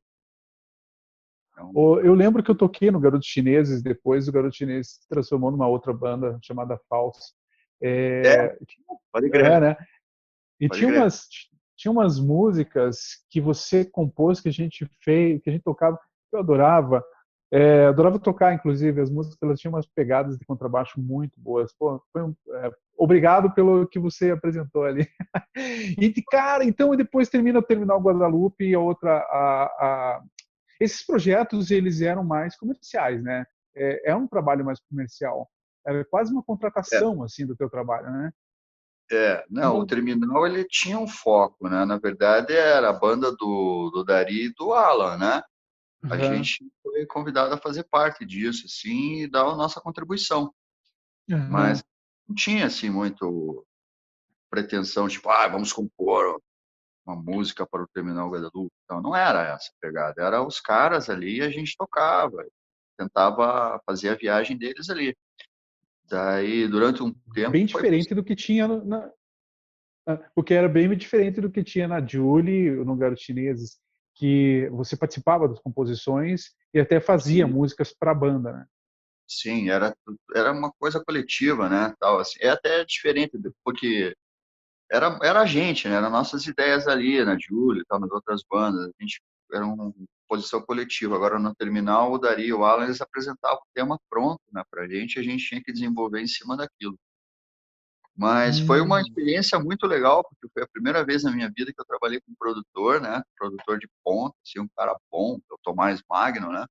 Então, 1.59 2.01
Eu 2.01 2.15
lembro 2.15 2.43
que 2.43 2.51
eu 2.51 2.55
toquei 2.55 2.91
no 2.91 3.01
Garotos 3.01 3.27
Chineses, 3.27 3.83
depois 3.83 4.29
o 4.29 4.33
Garoto 4.33 4.57
Chinês 4.57 4.99
se 5.01 5.09
transformou 5.09 5.51
numa 5.51 5.67
outra 5.67 5.93
banda 5.93 6.39
chamada 6.43 6.79
False. 6.89 7.33
É, 7.83 8.57
pode 9.13 9.31
crer. 9.31 9.45
é, 9.45 9.61
né? 9.61 9.77
E 10.61 10.69
Pode 10.69 10.81
tinha 10.81 10.91
crer. 10.91 11.03
umas, 11.03 11.29
tinha 11.77 11.93
umas 11.93 12.19
músicas 12.19 13.25
que 13.31 13.41
você 13.41 13.85
compôs, 13.85 14.41
que 14.41 14.49
a 14.49 14.53
gente 14.53 14.89
fez, 15.03 15.41
que 15.43 15.49
a 15.49 15.53
gente 15.53 15.63
tocava, 15.63 15.97
que 15.97 16.37
eu 16.37 16.41
adorava. 16.41 17.05
É, 17.51 17.87
adorava 17.87 18.19
tocar, 18.19 18.53
inclusive, 18.53 19.01
as 19.01 19.11
músicas 19.11 19.39
elas 19.41 19.59
tinham 19.59 19.73
umas 19.73 19.87
pegadas 19.87 20.37
de 20.37 20.45
contrabaixo 20.45 21.01
muito 21.01 21.41
boas. 21.41 21.73
Pô, 21.73 22.03
foi 22.13 22.23
um, 22.23 22.35
é, 22.57 22.71
obrigado 22.97 23.55
pelo 23.55 23.87
que 23.87 23.99
você 23.99 24.31
apresentou 24.31 24.85
ali. 24.85 25.07
E, 26.01 26.13
cara, 26.31 26.65
então 26.65 26.95
depois 26.95 27.29
termina 27.29 27.59
o 27.59 27.63
Terminal 27.63 28.01
Guadalupe 28.01 28.65
e 28.65 28.75
a 28.75 28.81
outra. 28.81 29.11
A, 29.19 29.65
a... 29.65 30.23
Esses 30.81 31.05
projetos 31.05 31.71
eles 31.71 32.01
eram 32.01 32.25
mais 32.25 32.57
comerciais, 32.57 33.23
né? 33.23 33.45
É, 33.75 34.11
é 34.11 34.17
um 34.17 34.27
trabalho 34.27 34.65
mais 34.65 34.81
comercial. 34.81 35.51
Era 35.87 36.05
quase 36.05 36.33
uma 36.33 36.43
contratação 36.43 37.23
assim 37.23 37.47
do 37.47 37.57
teu 37.57 37.69
trabalho, 37.71 38.11
né? 38.11 38.33
É, 39.11 39.43
não, 39.49 39.79
o 39.79 39.87
Terminal 39.87 40.47
ele 40.47 40.65
tinha 40.67 40.99
um 40.99 41.09
foco, 41.09 41.69
né? 41.69 41.85
Na 41.85 41.97
verdade 41.99 42.53
era 42.53 42.91
a 42.91 42.93
banda 42.93 43.31
do, 43.33 43.91
do 43.91 44.05
Dari 44.05 44.47
e 44.47 44.55
do 44.55 44.75
Alan, 44.75 45.17
né? 45.17 45.43
A 46.05 46.15
Uhum. 46.15 46.23
gente 46.25 46.71
foi 46.83 47.05
convidado 47.07 47.53
a 47.55 47.59
fazer 47.59 47.83
parte 47.85 48.25
disso, 48.25 48.67
assim, 48.67 49.23
e 49.23 49.29
dar 49.31 49.43
a 49.43 49.57
nossa 49.57 49.81
contribuição. 49.81 50.55
Uhum. 51.29 51.49
Mas 51.51 51.83
não 52.29 52.35
tinha, 52.35 52.67
assim, 52.67 52.89
muito 52.89 53.67
pretensão, 54.51 55.09
tipo, 55.09 55.29
ah, 55.29 55.49
vamos 55.49 55.73
compor 55.73 56.41
uma 57.09 57.17
música 57.17 57.67
para 57.67 57.83
o 57.83 57.89
Terminal 57.89 58.31
Guadalupe. 58.31 58.75
Então, 58.85 59.01
não 59.01 59.17
era 59.17 59.55
essa 59.55 59.71
a 59.71 59.81
pegada. 59.81 60.23
Era 60.23 60.43
os 60.43 60.61
caras 60.61 61.09
ali 61.09 61.39
e 61.39 61.43
a 61.43 61.51
gente 61.51 61.77
tocava. 61.77 62.47
Tentava 62.99 63.81
fazer 63.87 64.11
a 64.11 64.15
viagem 64.15 64.57
deles 64.57 64.91
ali. 64.91 65.17
Daí, 66.05 66.67
durante 66.69 67.03
um 67.03 67.13
tempo... 67.35 67.51
bem 67.51 67.69
foi 67.69 67.83
diferente 67.83 68.15
do 68.15 68.25
que 68.25 68.35
tinha 68.35 68.67
na, 68.67 69.11
porque 70.35 70.55
era 70.55 70.69
bem 70.69 70.89
diferente 70.97 71.41
do 71.41 71.51
que 71.51 71.63
tinha 71.63 71.87
na 71.87 72.05
Julie, 72.05 72.71
no 72.71 72.97
Garotos 72.97 73.23
Chineses, 73.23 73.79
que 74.15 74.69
você 74.71 74.97
participava 74.97 75.49
das 75.49 75.61
composições 75.61 76.51
e 76.73 76.81
até 76.81 77.01
fazia 77.01 77.47
Sim. 77.47 77.53
músicas 77.53 77.95
para 77.95 78.13
a 78.13 78.15
banda, 78.15 78.53
né? 78.53 78.67
Sim, 79.29 79.69
era, 79.69 79.95
era 80.35 80.53
uma 80.53 80.73
coisa 80.73 81.03
coletiva, 81.05 81.69
né? 81.69 81.95
Tal, 82.01 82.19
assim. 82.19 82.39
É 82.41 82.49
até 82.49 82.85
diferente, 82.85 83.39
porque 83.63 84.17
era, 84.91 85.19
era 85.23 85.41
a 85.41 85.47
gente, 85.47 85.89
né? 85.89 85.97
Eram 85.97 86.11
nossas 86.11 86.47
ideias 86.47 86.87
ali, 86.89 87.25
na 87.25 87.37
Júlia 87.39 87.83
e 87.83 87.85
tal, 87.87 88.01
nas 88.01 88.11
outras 88.11 88.43
bandas. 88.51 88.87
A 88.99 89.03
gente 89.03 89.21
era 89.53 89.65
uma 89.67 89.93
posição 90.29 90.61
coletiva. 90.63 91.15
Agora, 91.17 91.39
no 91.39 91.55
terminal, 91.55 92.13
o 92.13 92.19
Dari 92.19 92.47
e 92.47 92.53
o 92.53 92.65
Alan, 92.65 92.85
eles 92.85 93.01
apresentavam 93.01 93.59
o 93.59 93.69
tema 93.75 93.99
pronto 94.11 94.41
né, 94.53 94.63
para 94.71 94.85
a 94.85 94.89
gente, 94.89 95.19
a 95.19 95.23
gente 95.23 95.45
tinha 95.47 95.63
que 95.63 95.73
desenvolver 95.73 96.21
em 96.21 96.27
cima 96.27 96.57
daquilo. 96.57 96.99
Mas 98.17 98.59
foi 98.59 98.81
uma 98.81 98.97
Hum. 98.99 99.01
experiência 99.01 99.59
muito 99.61 99.87
legal, 99.87 100.25
porque 100.25 100.49
foi 100.53 100.65
a 100.65 100.69
primeira 100.69 101.05
vez 101.05 101.23
na 101.23 101.31
minha 101.31 101.49
vida 101.55 101.73
que 101.73 101.81
eu 101.81 101.85
trabalhei 101.87 102.21
com 102.21 102.33
um 102.33 102.35
produtor, 102.37 103.01
né? 103.01 103.23
Produtor 103.39 103.79
de 103.79 103.89
ponta, 104.05 104.35
assim, 104.45 104.59
um 104.61 104.69
cara 104.77 104.97
bom, 105.11 105.39
o 105.51 105.59
Tomás 105.63 106.03
Magno, 106.11 106.51
né? 106.53 106.67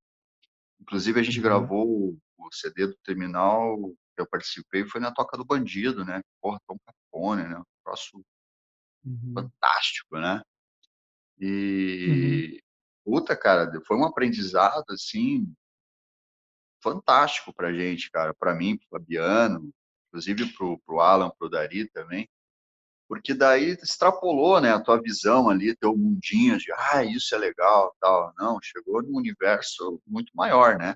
Inclusive, 0.80 1.20
a 1.20 1.22
gente 1.22 1.38
Uhum. 1.38 1.42
gravou 1.42 1.86
o, 1.88 2.18
o 2.38 2.48
CD 2.52 2.86
do 2.86 2.96
Terminal, 3.04 3.78
que 4.14 4.20
eu 4.22 4.26
participei, 4.28 4.84
foi 4.86 5.00
na 5.00 5.12
Toca 5.12 5.36
do 5.38 5.44
Bandido, 5.44 6.04
né? 6.04 6.20
Porra, 6.42 6.60
Tom 6.66 6.76
Capone, 6.86 7.44
né? 7.48 7.62
Troço 7.88 8.22
Uhum. 9.04 9.32
fantástico, 9.34 10.18
né? 10.18 10.42
E, 11.40 12.62
puta, 13.04 13.36
cara, 13.36 13.70
foi 13.86 13.96
um 13.96 14.04
aprendizado, 14.04 14.84
assim, 14.90 15.54
fantástico 16.82 17.52
pra 17.52 17.72
gente, 17.72 18.10
cara. 18.10 18.34
Pra 18.34 18.54
mim, 18.54 18.76
pro 18.76 18.88
Fabiano, 18.98 19.70
inclusive 20.08 20.52
pro, 20.54 20.78
pro 20.80 21.00
Alan, 21.00 21.30
pro 21.38 21.48
Dari 21.48 21.88
também. 21.90 22.28
porque 23.08 23.34
daí 23.34 23.70
extrapolou, 23.72 24.60
né, 24.60 24.72
a 24.72 24.80
tua 24.82 25.00
visão 25.02 25.48
ali, 25.50 25.76
teu 25.76 25.96
mundinho 25.96 26.58
de, 26.58 26.72
ah, 26.72 27.04
isso 27.04 27.34
é 27.34 27.38
legal, 27.38 27.94
tal. 28.00 28.32
Não, 28.38 28.58
chegou 28.62 29.02
num 29.02 29.16
universo 29.16 30.00
muito 30.06 30.30
maior, 30.34 30.78
né? 30.78 30.94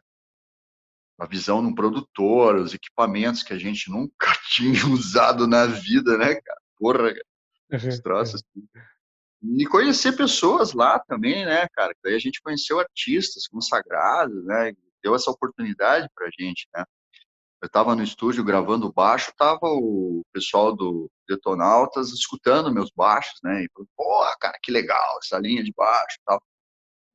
A 1.19 1.27
visão 1.27 1.63
num 1.63 1.75
produtor, 1.75 2.57
os 2.57 2.75
equipamentos 2.75 3.43
que 3.43 3.53
a 3.55 3.59
gente 3.59 3.91
nunca 3.91 4.27
tinha 4.53 4.87
usado 4.89 5.47
na 5.47 5.67
vida, 5.67 6.19
né, 6.19 6.35
cara? 6.35 6.62
Porra, 6.83 7.15
os 7.89 8.01
troços. 8.01 8.43
Assim. 8.43 8.67
E 9.59 9.67
conhecer 9.67 10.17
pessoas 10.17 10.73
lá 10.73 10.99
também, 10.99 11.45
né, 11.45 11.67
cara? 11.75 11.95
Daí 12.03 12.15
a 12.15 12.19
gente 12.19 12.41
conheceu 12.43 12.79
artistas 12.79 13.47
consagrados, 13.47 14.45
né? 14.45 14.73
Deu 15.03 15.15
essa 15.15 15.31
oportunidade 15.31 16.09
pra 16.15 16.29
gente, 16.39 16.69
né? 16.75 16.85
eu 17.63 17.67
estava 17.67 17.95
no 17.95 18.03
estúdio 18.03 18.45
gravando 18.45 18.93
baixo, 18.93 19.33
tava 19.39 19.61
o 19.63 20.25
pessoal 20.33 20.75
do 20.75 21.09
Detonautas 21.29 22.11
escutando 22.11 22.75
meus 22.75 22.91
baixos, 22.91 23.39
né? 23.41 23.63
E 23.63 23.69
falou, 23.73 23.89
porra, 23.97 24.37
cara, 24.41 24.59
que 24.61 24.73
legal 24.73 25.19
essa 25.23 25.39
linha 25.39 25.63
de 25.63 25.73
baixo 25.73 26.17
e 26.19 26.25
tal. 26.27 26.43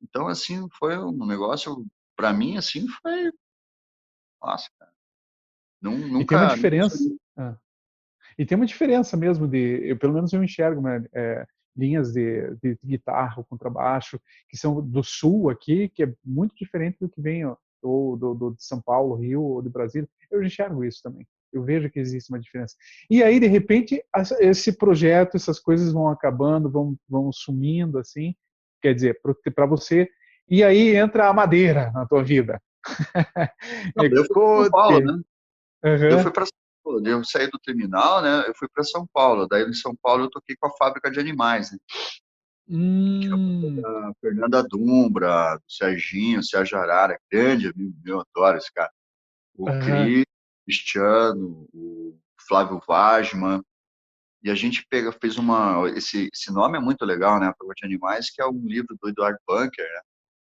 Então, 0.00 0.26
assim, 0.26 0.66
foi 0.78 0.96
um 0.96 1.26
negócio, 1.26 1.84
para 2.16 2.32
mim, 2.32 2.56
assim, 2.56 2.88
foi. 2.88 3.30
Nossa, 4.42 4.70
cara. 4.78 4.92
Não, 5.82 5.92
nunca, 5.92 6.22
e 6.22 6.26
tem 6.26 6.38
uma 6.38 6.54
diferença. 6.54 6.98
Ah. 7.36 7.56
E 8.38 8.46
tem 8.46 8.56
uma 8.56 8.66
diferença 8.66 9.16
mesmo 9.16 9.48
de, 9.48 9.80
eu, 9.88 9.96
pelo 9.96 10.14
menos 10.14 10.32
eu 10.32 10.42
enxergo, 10.42 10.80
né? 10.80 11.04
É, 11.12 11.46
linhas 11.76 12.12
de, 12.12 12.56
de 12.62 12.78
guitarra, 12.84 13.44
contrabaixo, 13.44 14.20
que 14.48 14.56
são 14.56 14.80
do 14.80 15.02
sul 15.04 15.48
aqui, 15.48 15.88
que 15.88 16.02
é 16.02 16.12
muito 16.24 16.54
diferente 16.56 16.98
do 17.00 17.08
que 17.08 17.20
vem 17.20 17.46
ó, 17.46 17.56
ou 17.82 18.16
do, 18.16 18.34
do, 18.34 18.50
de 18.54 18.64
São 18.64 18.80
Paulo, 18.80 19.14
Rio 19.14 19.42
ou 19.42 19.62
de 19.62 19.68
Brasília, 19.68 20.08
eu 20.30 20.42
enxergo 20.42 20.84
isso 20.84 21.00
também. 21.02 21.26
Eu 21.52 21.62
vejo 21.62 21.88
que 21.88 21.98
existe 21.98 22.30
uma 22.30 22.40
diferença. 22.40 22.74
E 23.08 23.22
aí, 23.22 23.40
de 23.40 23.46
repente, 23.46 24.04
esse 24.40 24.76
projeto, 24.76 25.36
essas 25.36 25.58
coisas 25.58 25.92
vão 25.92 26.08
acabando, 26.08 26.70
vão, 26.70 26.96
vão 27.08 27.32
sumindo, 27.32 27.98
assim. 27.98 28.34
Quer 28.82 28.94
dizer, 28.94 29.20
para 29.54 29.64
você. 29.64 30.08
E 30.48 30.62
aí 30.62 30.94
entra 30.94 31.28
a 31.28 31.32
madeira 31.32 31.90
na 31.92 32.06
tua 32.06 32.22
vida. 32.22 32.60
Não, 33.96 34.04
eu 34.04 34.24
fui 34.26 34.34
para 34.34 34.62
São 34.62 34.70
Paulo, 34.70 35.00
né? 35.00 35.12
Uhum. 35.84 36.08
Eu 36.10 36.18
fui 36.18 36.32
para 36.32 36.44
São. 36.44 36.67
Eu 37.04 37.24
saí 37.24 37.48
do 37.50 37.58
terminal, 37.58 38.22
né? 38.22 38.44
Eu 38.46 38.54
fui 38.56 38.68
para 38.68 38.84
São 38.84 39.06
Paulo. 39.12 39.46
Daí, 39.46 39.64
em 39.64 39.72
São 39.72 39.94
Paulo, 40.02 40.24
eu 40.24 40.30
toquei 40.30 40.56
com 40.56 40.68
a 40.68 40.76
fábrica 40.76 41.10
de 41.10 41.20
animais, 41.20 41.72
né? 41.72 41.78
Hum. 42.68 43.80
A 43.84 44.12
Fernanda 44.20 44.62
Dumbra, 44.62 45.56
do 45.56 45.72
Serginho, 45.72 46.42
Sérgio 46.42 46.78
Arara, 46.78 47.18
grande 47.30 47.68
amigo 47.68 47.96
meu, 48.04 48.20
adoro 48.20 48.58
esse 48.58 48.72
cara. 48.72 48.92
O 49.56 49.70
uhum. 49.70 49.80
Cris, 49.80 50.24
Cristiano, 50.64 51.66
o 51.72 52.18
Flávio 52.46 52.80
Vagman. 52.86 53.62
E 54.42 54.50
a 54.50 54.54
gente 54.54 54.86
pega, 54.88 55.10
fez 55.12 55.36
uma. 55.36 55.88
Esse, 55.96 56.28
esse 56.32 56.52
nome 56.52 56.78
é 56.78 56.80
muito 56.80 57.04
legal, 57.04 57.40
né? 57.40 57.52
Prova 57.58 57.74
de 57.74 57.84
Animais, 57.84 58.30
que 58.30 58.40
é 58.40 58.46
um 58.46 58.66
livro 58.66 58.96
do 59.00 59.08
Eduardo 59.08 59.38
Bunker, 59.48 59.84
né? 59.84 60.00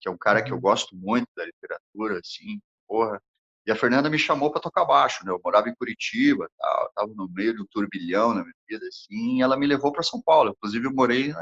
Que 0.01 0.09
é 0.09 0.13
um 0.13 0.19
cara 0.19 0.43
que 0.43 0.51
eu 0.51 0.57
uhum. 0.57 0.61
gosto 0.61 0.95
muito 0.97 1.29
da 1.37 1.45
literatura, 1.45 2.21
assim, 2.21 2.61
porra. 2.87 3.21
E 3.67 3.71
a 3.71 3.77
Fernanda 3.77 4.09
me 4.09 4.19
chamou 4.19 4.51
para 4.51 4.61
tocar 4.61 4.85
baixo, 4.85 5.25
né? 5.25 5.31
Eu 5.31 5.41
morava 5.45 5.69
em 5.69 5.75
Curitiba, 5.75 6.49
tal, 6.59 6.93
tava 6.95 7.15
no 7.15 7.29
meio 7.29 7.55
de 7.55 7.63
um 7.63 7.67
turbilhão 7.71 8.35
na 8.35 8.43
minha 8.43 8.55
vida, 8.69 8.87
assim, 8.87 9.39
e 9.39 9.43
ela 9.43 9.57
me 9.57 9.67
levou 9.67 9.93
para 9.93 10.03
São 10.03 10.21
Paulo. 10.23 10.51
Inclusive, 10.51 10.87
eu 10.87 10.93
morei 10.93 11.33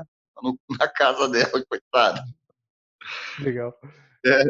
no, 0.43 0.59
na 0.79 0.89
casa 0.89 1.29
dela, 1.29 1.65
coitada. 1.69 2.23
Legal. 3.39 3.79
É, 4.27 4.43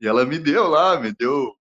e 0.00 0.06
ela 0.06 0.24
me 0.26 0.38
deu 0.38 0.68
lá, 0.68 1.00
me 1.00 1.12
deu, 1.12 1.54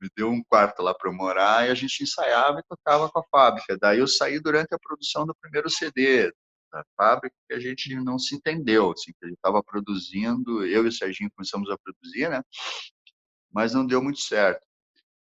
me 0.00 0.08
deu 0.16 0.30
um 0.30 0.42
quarto 0.42 0.82
lá 0.82 0.94
para 0.94 1.12
morar 1.12 1.66
e 1.66 1.70
a 1.70 1.74
gente 1.74 2.02
ensaiava 2.02 2.60
e 2.60 2.64
tocava 2.68 3.10
com 3.10 3.18
a 3.20 3.24
fábrica. 3.30 3.76
Daí 3.78 3.98
eu 3.98 4.06
saí 4.06 4.40
durante 4.40 4.74
a 4.74 4.78
produção 4.78 5.26
do 5.26 5.34
primeiro 5.34 5.68
CD 5.68 6.32
da 6.72 6.84
fábrica 6.96 7.34
que 7.48 7.54
a 7.54 7.60
gente 7.60 7.94
não 7.96 8.18
se 8.18 8.34
entendeu, 8.34 8.92
assim, 8.92 9.12
que 9.12 9.24
a 9.24 9.28
gente 9.28 9.36
estava 9.36 9.62
produzindo, 9.62 10.64
eu 10.64 10.84
e 10.84 10.88
o 10.88 10.92
Serginho 10.92 11.30
começamos 11.34 11.68
a 11.70 11.76
produzir, 11.76 12.30
né? 12.30 12.42
Mas 13.52 13.74
não 13.74 13.84
deu 13.84 14.02
muito 14.02 14.20
certo. 14.20 14.64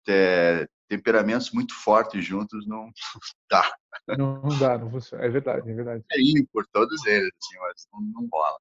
É, 0.07 0.67
temperamentos 0.87 1.51
muito 1.51 1.73
fortes 1.75 2.25
juntos 2.25 2.65
não 2.67 2.89
dá. 3.49 3.71
Não, 4.17 4.41
não 4.41 4.59
dá, 4.59 4.77
não 4.77 4.89
funciona. 4.89 5.23
É 5.23 5.29
verdade, 5.29 5.69
é 5.69 5.73
verdade. 5.73 6.03
É 6.11 6.19
ir 6.19 6.47
por 6.51 6.65
todos 6.67 7.05
eles, 7.05 7.29
assim, 7.41 7.59
mas 7.59 7.87
não, 7.93 8.01
não 8.01 8.27
rola. 8.31 8.57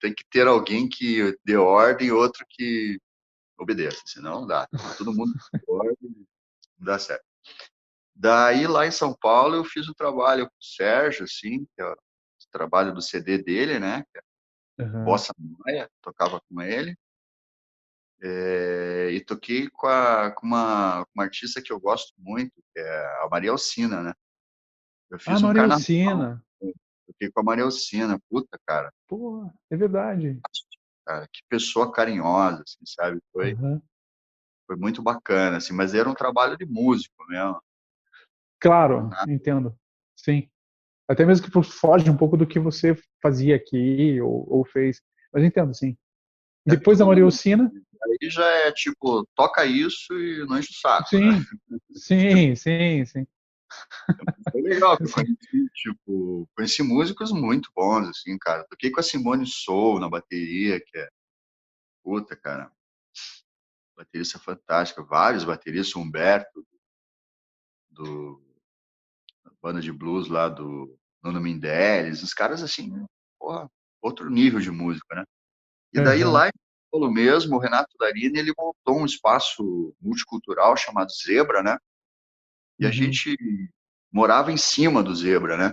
Tem 0.00 0.14
que 0.14 0.24
ter 0.30 0.46
alguém 0.46 0.88
que 0.88 1.36
dê 1.44 1.56
ordem 1.56 2.08
e 2.08 2.12
outro 2.12 2.44
que 2.48 2.98
obedeça, 3.58 4.00
senão 4.06 4.40
não 4.40 4.46
dá. 4.46 4.68
Todo 4.96 5.12
mundo 5.12 5.32
ordem, 5.68 6.10
não 6.78 6.86
dá 6.86 6.98
certo. 6.98 7.24
Daí, 8.14 8.66
lá 8.66 8.86
em 8.86 8.92
São 8.92 9.12
Paulo, 9.12 9.56
eu 9.56 9.64
fiz 9.64 9.88
o 9.88 9.90
um 9.90 9.94
trabalho 9.94 10.46
com 10.46 10.54
o 10.54 10.64
Sérgio, 10.64 11.24
assim, 11.24 11.64
que 11.74 11.82
é 11.82 11.84
o 11.84 11.96
trabalho 12.52 12.94
do 12.94 13.02
CD 13.02 13.38
dele, 13.38 13.80
né? 13.80 14.04
uhum. 14.78 15.04
Bossa 15.04 15.32
Maia, 15.38 15.90
tocava 16.00 16.40
com 16.48 16.62
ele. 16.62 16.96
É, 18.22 19.10
e 19.10 19.20
toquei 19.20 19.68
com, 19.68 19.86
a, 19.86 20.30
com 20.30 20.46
uma, 20.46 21.06
uma, 21.14 21.24
artista 21.24 21.60
que 21.60 21.72
eu 21.72 21.78
gosto 21.78 22.14
muito, 22.18 22.52
que 22.72 22.80
é 22.80 23.06
a 23.22 23.28
Maria 23.30 23.50
Alcina, 23.50 24.02
né? 24.02 24.14
Eu 25.10 25.18
fiz 25.18 25.34
ah, 25.34 25.38
um 25.38 25.48
Maria 25.48 25.62
carnaval, 25.62 25.78
Alcina. 25.78 26.44
Toquei 27.06 27.30
com 27.30 27.40
a 27.40 27.44
Maria 27.44 27.64
Alcina, 27.64 28.18
puta, 28.30 28.58
cara. 28.66 28.92
Pô, 29.06 29.50
é 29.70 29.76
verdade. 29.76 30.40
Cara, 31.06 31.28
que 31.30 31.42
pessoa 31.48 31.92
carinhosa, 31.92 32.62
assim, 32.62 32.86
sabe? 32.86 33.20
Foi, 33.30 33.54
uhum. 33.54 33.80
foi 34.66 34.76
muito 34.76 35.02
bacana, 35.02 35.58
assim, 35.58 35.74
mas 35.74 35.94
era 35.94 36.08
um 36.08 36.14
trabalho 36.14 36.56
de 36.56 36.64
músico 36.64 37.14
mesmo. 37.28 37.60
Claro, 38.58 39.10
ah. 39.12 39.24
entendo. 39.28 39.78
Sim. 40.16 40.48
Até 41.06 41.26
mesmo 41.26 41.46
que 41.46 41.62
foge 41.62 42.10
um 42.10 42.16
pouco 42.16 42.36
do 42.36 42.46
que 42.46 42.58
você 42.58 42.96
fazia 43.22 43.54
aqui 43.54 44.18
ou, 44.22 44.50
ou 44.50 44.64
fez. 44.64 45.02
Mas 45.32 45.44
entendo, 45.44 45.74
sim. 45.74 45.96
É 46.66 46.70
Depois 46.70 46.98
da 46.98 47.04
Maria 47.04 47.24
Alcina. 47.24 47.70
Aí 48.04 48.30
já 48.30 48.44
é 48.44 48.72
tipo, 48.72 49.26
toca 49.34 49.64
isso 49.64 50.12
e 50.14 50.46
não 50.46 50.58
enche 50.58 50.70
o 50.70 50.80
saco. 50.80 51.08
Sim, 51.08 51.30
né? 51.30 51.44
sim, 51.94 52.54
sim, 52.56 53.04
sim. 53.06 53.26
Foi 54.50 54.62
legal, 54.62 54.96
eu 55.00 55.06
conheci, 55.12 55.68
tipo, 55.74 56.48
conheci 56.54 56.82
músicos 56.82 57.32
muito 57.32 57.70
bons, 57.74 58.08
assim, 58.08 58.36
cara. 58.38 58.64
Toquei 58.68 58.90
com 58.90 59.00
a 59.00 59.02
Simone 59.02 59.46
Soul 59.46 60.00
na 60.00 60.08
bateria, 60.08 60.80
que 60.80 60.98
é 60.98 61.08
puta, 62.02 62.36
cara. 62.36 62.70
Baterista 63.96 64.38
fantástica. 64.38 65.02
Vários 65.02 65.44
bateristas, 65.44 65.96
Humberto, 65.96 66.64
do 67.90 68.42
da 69.44 69.52
banda 69.62 69.80
de 69.80 69.92
blues 69.92 70.28
lá 70.28 70.48
do 70.48 70.98
Nuno 71.22 71.40
Menderes, 71.40 72.22
os 72.22 72.32
caras 72.32 72.62
assim, 72.62 72.90
porra, 73.38 73.70
outro 74.02 74.30
nível 74.30 74.60
de 74.60 74.70
música, 74.70 75.14
né? 75.14 75.24
E 75.92 76.00
daí 76.02 76.24
uhum. 76.24 76.32
lá 76.32 76.48
em 76.48 76.52
Mesmo, 77.12 77.56
o 77.56 77.58
Renato 77.58 77.96
Darini, 77.98 78.38
ele 78.38 78.52
montou 78.56 79.00
um 79.00 79.04
espaço 79.04 79.94
multicultural 80.00 80.76
chamado 80.76 81.10
Zebra, 81.12 81.62
né? 81.62 81.76
E 82.78 82.84
a 82.84 82.88
uhum. 82.88 82.94
gente 82.94 83.36
morava 84.12 84.52
em 84.52 84.56
cima 84.56 85.02
do 85.02 85.14
Zebra, 85.14 85.56
né? 85.56 85.72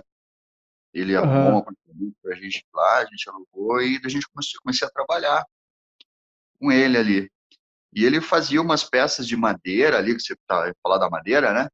Ele 0.92 1.16
arrumou 1.16 1.48
uhum. 1.48 1.54
um 1.54 1.58
apartamento 1.58 2.16
pra 2.22 2.34
gente 2.34 2.64
lá, 2.74 2.98
a 2.98 3.06
gente 3.06 3.28
alugou 3.28 3.80
e 3.80 4.00
a 4.04 4.08
gente 4.08 4.28
começou, 4.28 4.60
comecei 4.62 4.86
a 4.86 4.90
trabalhar 4.90 5.44
com 6.58 6.70
ele 6.70 6.98
ali. 6.98 7.30
E 7.94 8.04
ele 8.04 8.20
fazia 8.20 8.60
umas 8.60 8.84
peças 8.84 9.26
de 9.26 9.36
madeira 9.36 9.98
ali, 9.98 10.14
que 10.14 10.22
você 10.22 10.34
tá 10.46 10.72
falar 10.82 10.98
da 10.98 11.10
madeira, 11.10 11.52
né? 11.52 11.68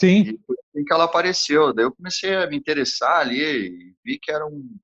Sim. 0.00 0.22
E 0.22 0.40
foi 0.46 0.56
assim 0.56 0.84
que 0.84 0.92
ela 0.92 1.04
apareceu. 1.04 1.72
Daí 1.72 1.84
eu 1.84 1.94
comecei 1.94 2.34
a 2.34 2.46
me 2.46 2.56
interessar 2.56 3.20
ali 3.20 3.40
e 3.40 3.94
vi 4.04 4.18
que 4.18 4.30
era 4.30 4.46
um, 4.46 4.76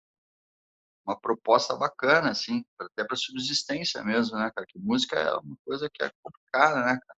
uma 1.06 1.18
proposta 1.18 1.76
bacana, 1.76 2.30
assim, 2.30 2.64
até 2.78 3.04
para 3.04 3.16
subsistência 3.16 4.02
mesmo, 4.02 4.36
né, 4.38 4.50
cara? 4.54 4.66
Que 4.68 4.78
música 4.78 5.16
é 5.16 5.34
uma 5.34 5.56
coisa 5.64 5.88
que 5.92 6.02
é 6.02 6.10
complicada, 6.22 6.84
né, 6.84 6.98
cara? 7.06 7.18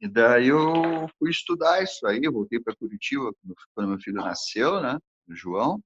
E 0.00 0.08
daí 0.08 0.48
eu 0.48 1.08
fui 1.18 1.30
estudar 1.30 1.82
isso 1.82 2.06
aí, 2.06 2.22
voltei 2.22 2.58
para 2.58 2.74
Curitiba 2.74 3.30
quando 3.74 3.88
meu 3.90 4.00
filho 4.00 4.16
nasceu, 4.16 4.80
né, 4.80 4.98
o 5.28 5.34
João, 5.34 5.82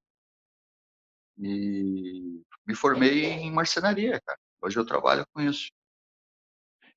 e 1.38 2.40
me 2.66 2.74
formei 2.74 3.24
em 3.24 3.52
marcenaria, 3.52 4.20
cara. 4.20 4.38
Hoje 4.62 4.78
eu 4.78 4.86
trabalho 4.86 5.26
com 5.32 5.40
isso. 5.40 5.70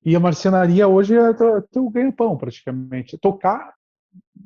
E 0.04 0.14
a 0.14 0.20
marcenaria 0.20 0.86
hoje 0.86 1.16
é 1.16 1.32
teu 1.72 1.90
ganha-pão, 1.90 2.38
praticamente. 2.38 3.18
Tocar, 3.18 3.74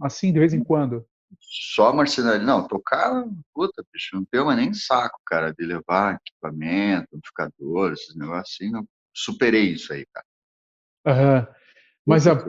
assim, 0.00 0.32
de 0.32 0.38
vez 0.38 0.54
em 0.54 0.64
quando. 0.64 1.06
Só 1.40 1.92
marcenaria. 1.92 2.44
Não, 2.44 2.66
tocar, 2.66 3.24
puta, 3.54 3.84
bicho, 3.92 4.16
não 4.16 4.24
mais 4.44 4.58
nem 4.58 4.72
saco, 4.74 5.20
cara, 5.26 5.52
de 5.52 5.64
levar 5.64 6.16
equipamento, 6.16 7.08
amplificador, 7.14 7.92
esses 7.92 8.14
negócios 8.16 8.56
assim. 8.56 8.70
Não, 8.70 8.86
superei 9.14 9.72
isso 9.72 9.92
aí, 9.92 10.06
cara. 10.12 10.26
Uhum. 11.06 11.54
Mas 12.06 12.26
a, 12.26 12.32
a, 12.32 12.42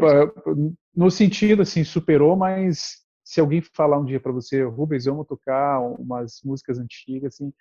no 0.96 1.12
sentido 1.12 1.62
assim, 1.62 1.84
superou, 1.84 2.36
mas 2.36 3.04
se 3.24 3.40
alguém 3.40 3.62
falar 3.74 4.00
um 4.00 4.06
dia 4.06 4.20
para 4.20 4.32
você, 4.32 4.64
Rubens, 4.64 5.06
vamos 5.06 5.28
tocar 5.28 5.80
umas 5.80 6.42
músicas 6.44 6.78
antigas, 6.80 7.36
assim, 7.36 7.54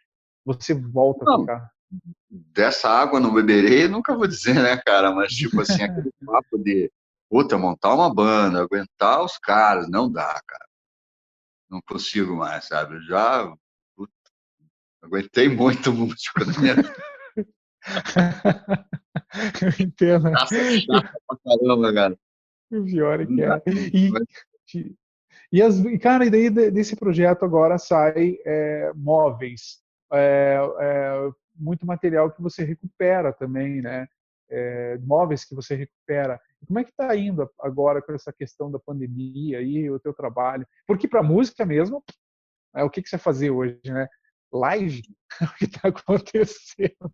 você 0.44 0.74
volta 0.74 1.24
não, 1.24 1.34
a 1.34 1.38
tocar. 1.38 1.70
Dessa 2.30 2.88
água 2.88 3.20
não 3.20 3.32
beberei, 3.32 3.86
nunca 3.88 4.16
vou 4.16 4.26
dizer, 4.26 4.54
né, 4.54 4.76
cara? 4.78 5.12
Mas, 5.12 5.32
tipo 5.32 5.60
assim, 5.60 5.82
aquele 5.82 6.10
papo 6.24 6.58
de, 6.58 6.90
puta, 7.30 7.56
montar 7.56 7.94
uma 7.94 8.12
banda, 8.12 8.62
aguentar 8.62 9.22
os 9.22 9.38
caras, 9.38 9.88
não 9.88 10.10
dá, 10.10 10.40
cara. 10.46 10.66
Não 11.72 11.80
consigo 11.80 12.36
mais, 12.36 12.66
sabe? 12.66 12.96
Eu 12.96 13.02
já 13.02 13.56
aguentei 15.02 15.48
muito 15.48 15.92
músico 15.92 16.44
na 16.44 16.60
minha 16.60 16.74
Eu 19.62 19.86
entendo. 19.86 20.30
Nossa, 20.30 20.54
chata 20.80 21.20
pra 21.26 21.38
caramba, 21.44 21.92
cara. 21.92 22.18
O 22.70 22.84
pior 22.84 23.20
é 23.20 23.26
que 23.26 23.42
é. 23.42 23.62
E, 23.92 24.10
e, 25.50 25.62
as, 25.62 25.74
cara, 26.00 26.26
e 26.26 26.30
daí 26.30 26.50
desse 26.70 26.94
projeto 26.94 27.44
agora 27.44 27.78
sai 27.78 28.38
é, 28.44 28.92
móveis, 28.94 29.82
é, 30.12 30.58
é, 30.80 31.30
muito 31.56 31.86
material 31.86 32.30
que 32.30 32.40
você 32.40 32.62
recupera 32.62 33.32
também, 33.32 33.82
né? 33.82 34.06
É, 34.48 34.98
móveis 34.98 35.44
que 35.44 35.54
você 35.54 35.74
recupera. 35.74 36.40
Como 36.66 36.78
é 36.78 36.84
que 36.84 36.90
está 36.90 37.14
indo 37.16 37.50
agora 37.60 38.00
com 38.02 38.12
essa 38.12 38.32
questão 38.32 38.70
da 38.70 38.78
pandemia 38.78 39.60
e 39.60 39.90
o 39.90 39.98
teu 39.98 40.12
trabalho? 40.12 40.66
Porque 40.86 41.08
para 41.08 41.22
música 41.22 41.64
mesmo, 41.66 42.02
é 42.74 42.82
o 42.82 42.90
que, 42.90 43.02
que 43.02 43.08
você 43.08 43.18
fazer 43.18 43.50
hoje, 43.50 43.80
né? 43.86 44.08
Live, 44.52 45.02
o 45.40 45.54
que 45.56 45.64
está 45.64 45.88
acontecendo. 45.88 47.12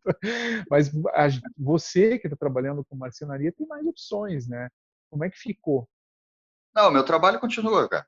Mas 0.70 0.90
a, 1.14 1.28
você 1.56 2.18
que 2.18 2.26
está 2.26 2.36
trabalhando 2.36 2.84
com 2.84 2.96
marcenaria 2.96 3.52
tem 3.52 3.66
mais 3.66 3.86
opções, 3.86 4.48
né? 4.48 4.68
Como 5.10 5.24
é 5.24 5.30
que 5.30 5.38
ficou? 5.38 5.88
Não, 6.74 6.90
meu 6.90 7.04
trabalho 7.04 7.40
continua, 7.40 7.88
cara. 7.88 8.06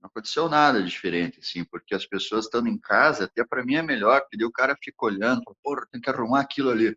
Não 0.00 0.08
aconteceu 0.08 0.48
nada 0.48 0.82
diferente, 0.82 1.40
assim, 1.40 1.64
porque 1.64 1.94
as 1.94 2.04
pessoas 2.04 2.44
estando 2.44 2.68
em 2.68 2.78
casa, 2.78 3.24
até 3.24 3.42
para 3.44 3.64
mim 3.64 3.76
é 3.76 3.82
melhor, 3.82 4.20
porque 4.20 4.36
daí 4.36 4.46
o 4.46 4.52
cara 4.52 4.76
fica 4.82 5.06
olhando, 5.06 5.42
porra, 5.62 5.86
tem 5.90 6.00
que 6.00 6.10
arrumar 6.10 6.40
aquilo 6.40 6.70
ali. 6.70 6.94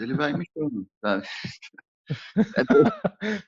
Ele 0.00 0.14
vai 0.14 0.32
me 0.32 0.48
chamando, 0.52 0.88
sabe? 1.00 1.26
É 2.36 3.42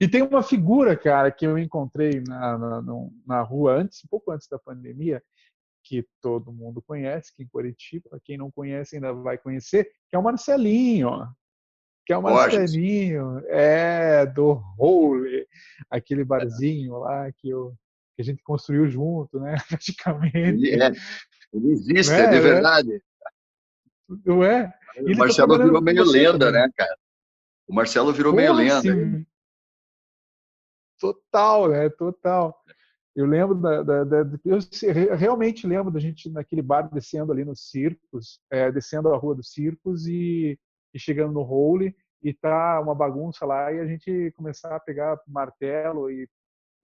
e 0.00 0.08
tem 0.08 0.22
uma 0.22 0.42
figura, 0.42 0.96
cara, 0.96 1.30
que 1.30 1.46
eu 1.46 1.58
encontrei 1.58 2.22
na, 2.26 2.58
na, 2.58 2.82
na 3.26 3.42
rua 3.42 3.74
antes, 3.74 4.04
um 4.04 4.08
pouco 4.08 4.30
antes 4.30 4.48
da 4.48 4.58
pandemia, 4.58 5.22
que 5.84 6.06
todo 6.20 6.52
mundo 6.52 6.82
conhece, 6.82 7.34
que 7.34 7.42
em 7.42 7.48
Curitiba, 7.48 8.20
quem 8.24 8.36
não 8.36 8.50
conhece 8.50 8.96
ainda 8.96 9.12
vai 9.12 9.38
conhecer, 9.38 9.90
que 10.08 10.16
é 10.16 10.18
o 10.18 10.22
Marcelinho 10.22 11.28
que 12.08 12.12
é 12.14 12.16
o 12.16 12.22
Marcelinho, 12.22 13.42
é, 13.48 14.24
do 14.24 14.62
Hole, 14.78 15.46
aquele 15.90 16.24
barzinho 16.24 17.00
lá 17.00 17.30
que, 17.32 17.50
eu, 17.50 17.74
que 18.16 18.22
a 18.22 18.24
gente 18.24 18.42
construiu 18.42 18.88
junto, 18.88 19.38
né, 19.38 19.56
praticamente. 19.68 20.38
Ele, 20.38 20.82
é, 20.82 20.90
ele 21.52 21.70
existe, 21.70 22.14
é, 22.14 22.20
é 22.20 22.30
de 22.30 22.36
é. 22.36 22.40
verdade. 22.40 23.02
Não 24.24 24.42
é? 24.42 24.72
O 24.96 25.12
tá 25.12 25.16
Marcelo 25.16 25.58
tá 25.58 25.64
virou 25.64 25.82
meio 25.82 26.04
lenda, 26.04 26.50
né, 26.50 26.70
cara? 26.76 26.96
O 27.66 27.74
Marcelo 27.74 28.12
virou 28.12 28.32
Pô, 28.32 28.36
meio 28.36 28.52
lenda. 28.52 28.78
Assim, 28.78 29.26
total, 30.98 31.68
né, 31.68 31.88
total. 31.90 32.58
Eu 33.14 33.26
lembro 33.26 33.56
da, 33.56 33.82
da, 33.82 34.04
da, 34.04 34.18
eu 34.44 35.16
realmente 35.16 35.66
lembro 35.66 35.90
da 35.90 35.98
gente 35.98 36.30
naquele 36.30 36.62
bar 36.62 36.88
descendo 36.92 37.32
ali 37.32 37.44
nos 37.44 37.68
circos, 37.68 38.40
é, 38.50 38.70
descendo 38.70 39.12
a 39.12 39.16
rua 39.16 39.34
dos 39.34 39.50
circos 39.50 40.06
e 40.06 40.58
e 40.92 40.98
chegando 40.98 41.32
no 41.32 41.40
hole 41.40 41.94
e 42.22 42.34
tá 42.34 42.80
uma 42.80 42.94
bagunça 42.94 43.46
lá 43.46 43.72
e 43.72 43.80
a 43.80 43.86
gente 43.86 44.32
começar 44.32 44.74
a 44.74 44.80
pegar 44.80 45.20
martelo 45.26 46.10
e, 46.10 46.28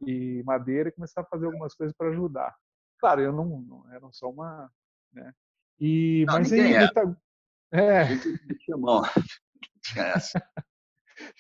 e 0.07 0.43
madeira 0.45 0.89
e 0.89 0.93
começar 0.93 1.23
a 1.23 1.27
fazer 1.27 1.47
algumas 1.47 1.75
coisas 1.75 1.95
para 1.97 2.11
ajudar. 2.11 2.55
Claro, 2.99 3.21
eu 3.21 3.33
não, 3.33 3.61
não, 3.63 4.01
não 4.01 4.13
sou 4.13 4.33
uma, 4.33 4.71
né? 5.13 5.33
E 5.81 6.25
não, 6.27 6.35
mas 6.35 6.53
aí 6.53 6.75
é. 6.75 6.93
Tá, 6.93 7.17
é. 7.73 8.05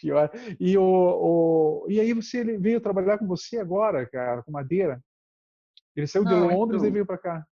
Pior. 0.00 0.30
E 0.60 0.78
o, 0.78 0.82
o, 0.82 1.86
e 1.88 2.00
aí 2.00 2.12
você 2.12 2.38
ele 2.38 2.58
veio 2.58 2.80
trabalhar 2.80 3.18
com 3.18 3.26
você 3.26 3.58
agora, 3.58 4.06
cara, 4.06 4.42
com 4.42 4.52
madeira. 4.52 5.02
Ele 5.96 6.06
saiu 6.06 6.24
não, 6.24 6.32
de 6.32 6.54
Londres 6.54 6.78
então... 6.78 6.88
e 6.88 6.92
veio 6.92 7.06
para 7.06 7.18
cá. 7.18 7.44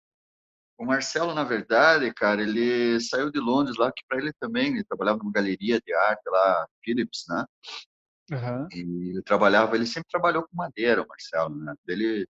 O 0.79 0.87
Marcelo, 0.87 1.35
na 1.35 1.45
verdade, 1.45 2.13
cara, 2.15 2.43
ele 2.43 2.99
saiu 3.01 3.31
de 3.31 3.39
Londres 3.39 3.77
lá, 3.77 3.93
que 3.93 4.03
para 4.09 4.19
ele 4.19 4.33
também, 4.41 4.69
ele 4.69 4.85
trabalhava 4.85 5.19
numa 5.19 5.33
galeria 5.33 5.79
de 5.79 5.93
arte 5.93 6.23
lá, 6.27 6.67
Philips, 6.83 7.25
né? 7.29 7.45
Uhum. 8.33 8.69
E 8.73 9.11
ele 9.11 9.23
trabalhava, 9.23 9.77
ele 9.77 9.85
sempre 9.85 10.09
trabalhou 10.09 10.43
com 10.43 10.57
madeira, 10.57 11.03
o 11.03 11.07
Marcelo, 11.07 11.55
né? 11.55 11.75
Ele, 11.87 12.27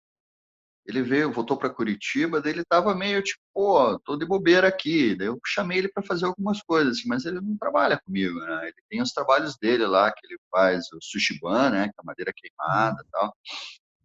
ele 0.88 1.03
veio, 1.03 1.33
voltou 1.33 1.57
para 1.57 1.70
Curitiba, 1.70 2.40
daí 2.40 2.53
ele 2.53 2.64
tava 2.64 2.94
meio 2.94 3.22
tipo, 3.22 3.40
pô, 3.55 3.98
tô 4.01 4.16
de 4.16 4.27
bobeira 4.27 4.68
aqui. 4.68 5.14
Daí 5.14 5.29
eu 5.29 5.38
chamei 5.46 5.79
ele 5.79 5.88
para 5.88 6.03
fazer 6.03 6.27
algumas 6.27 6.62
coisas, 6.62 6.98
assim, 6.98 7.09
mas 7.09 7.24
ele 7.27 7.40
não 7.40 7.57
trabalha 7.59 8.01
comigo, 8.01 8.38
né? 8.40 8.62
Ele 8.64 8.83
tem 8.88 9.03
os 9.03 9.12
trabalhos 9.12 9.57
dele 9.59 9.87
lá, 9.87 10.11
que 10.11 10.27
ele 10.27 10.38
faz 10.51 10.87
o 10.92 10.98
sushiban, 11.03 11.70
né? 11.70 11.85
Que 11.88 12.01
é 12.01 12.05
madeira 12.05 12.33
queimada 12.35 13.03
e 13.07 13.11
tal 13.11 13.35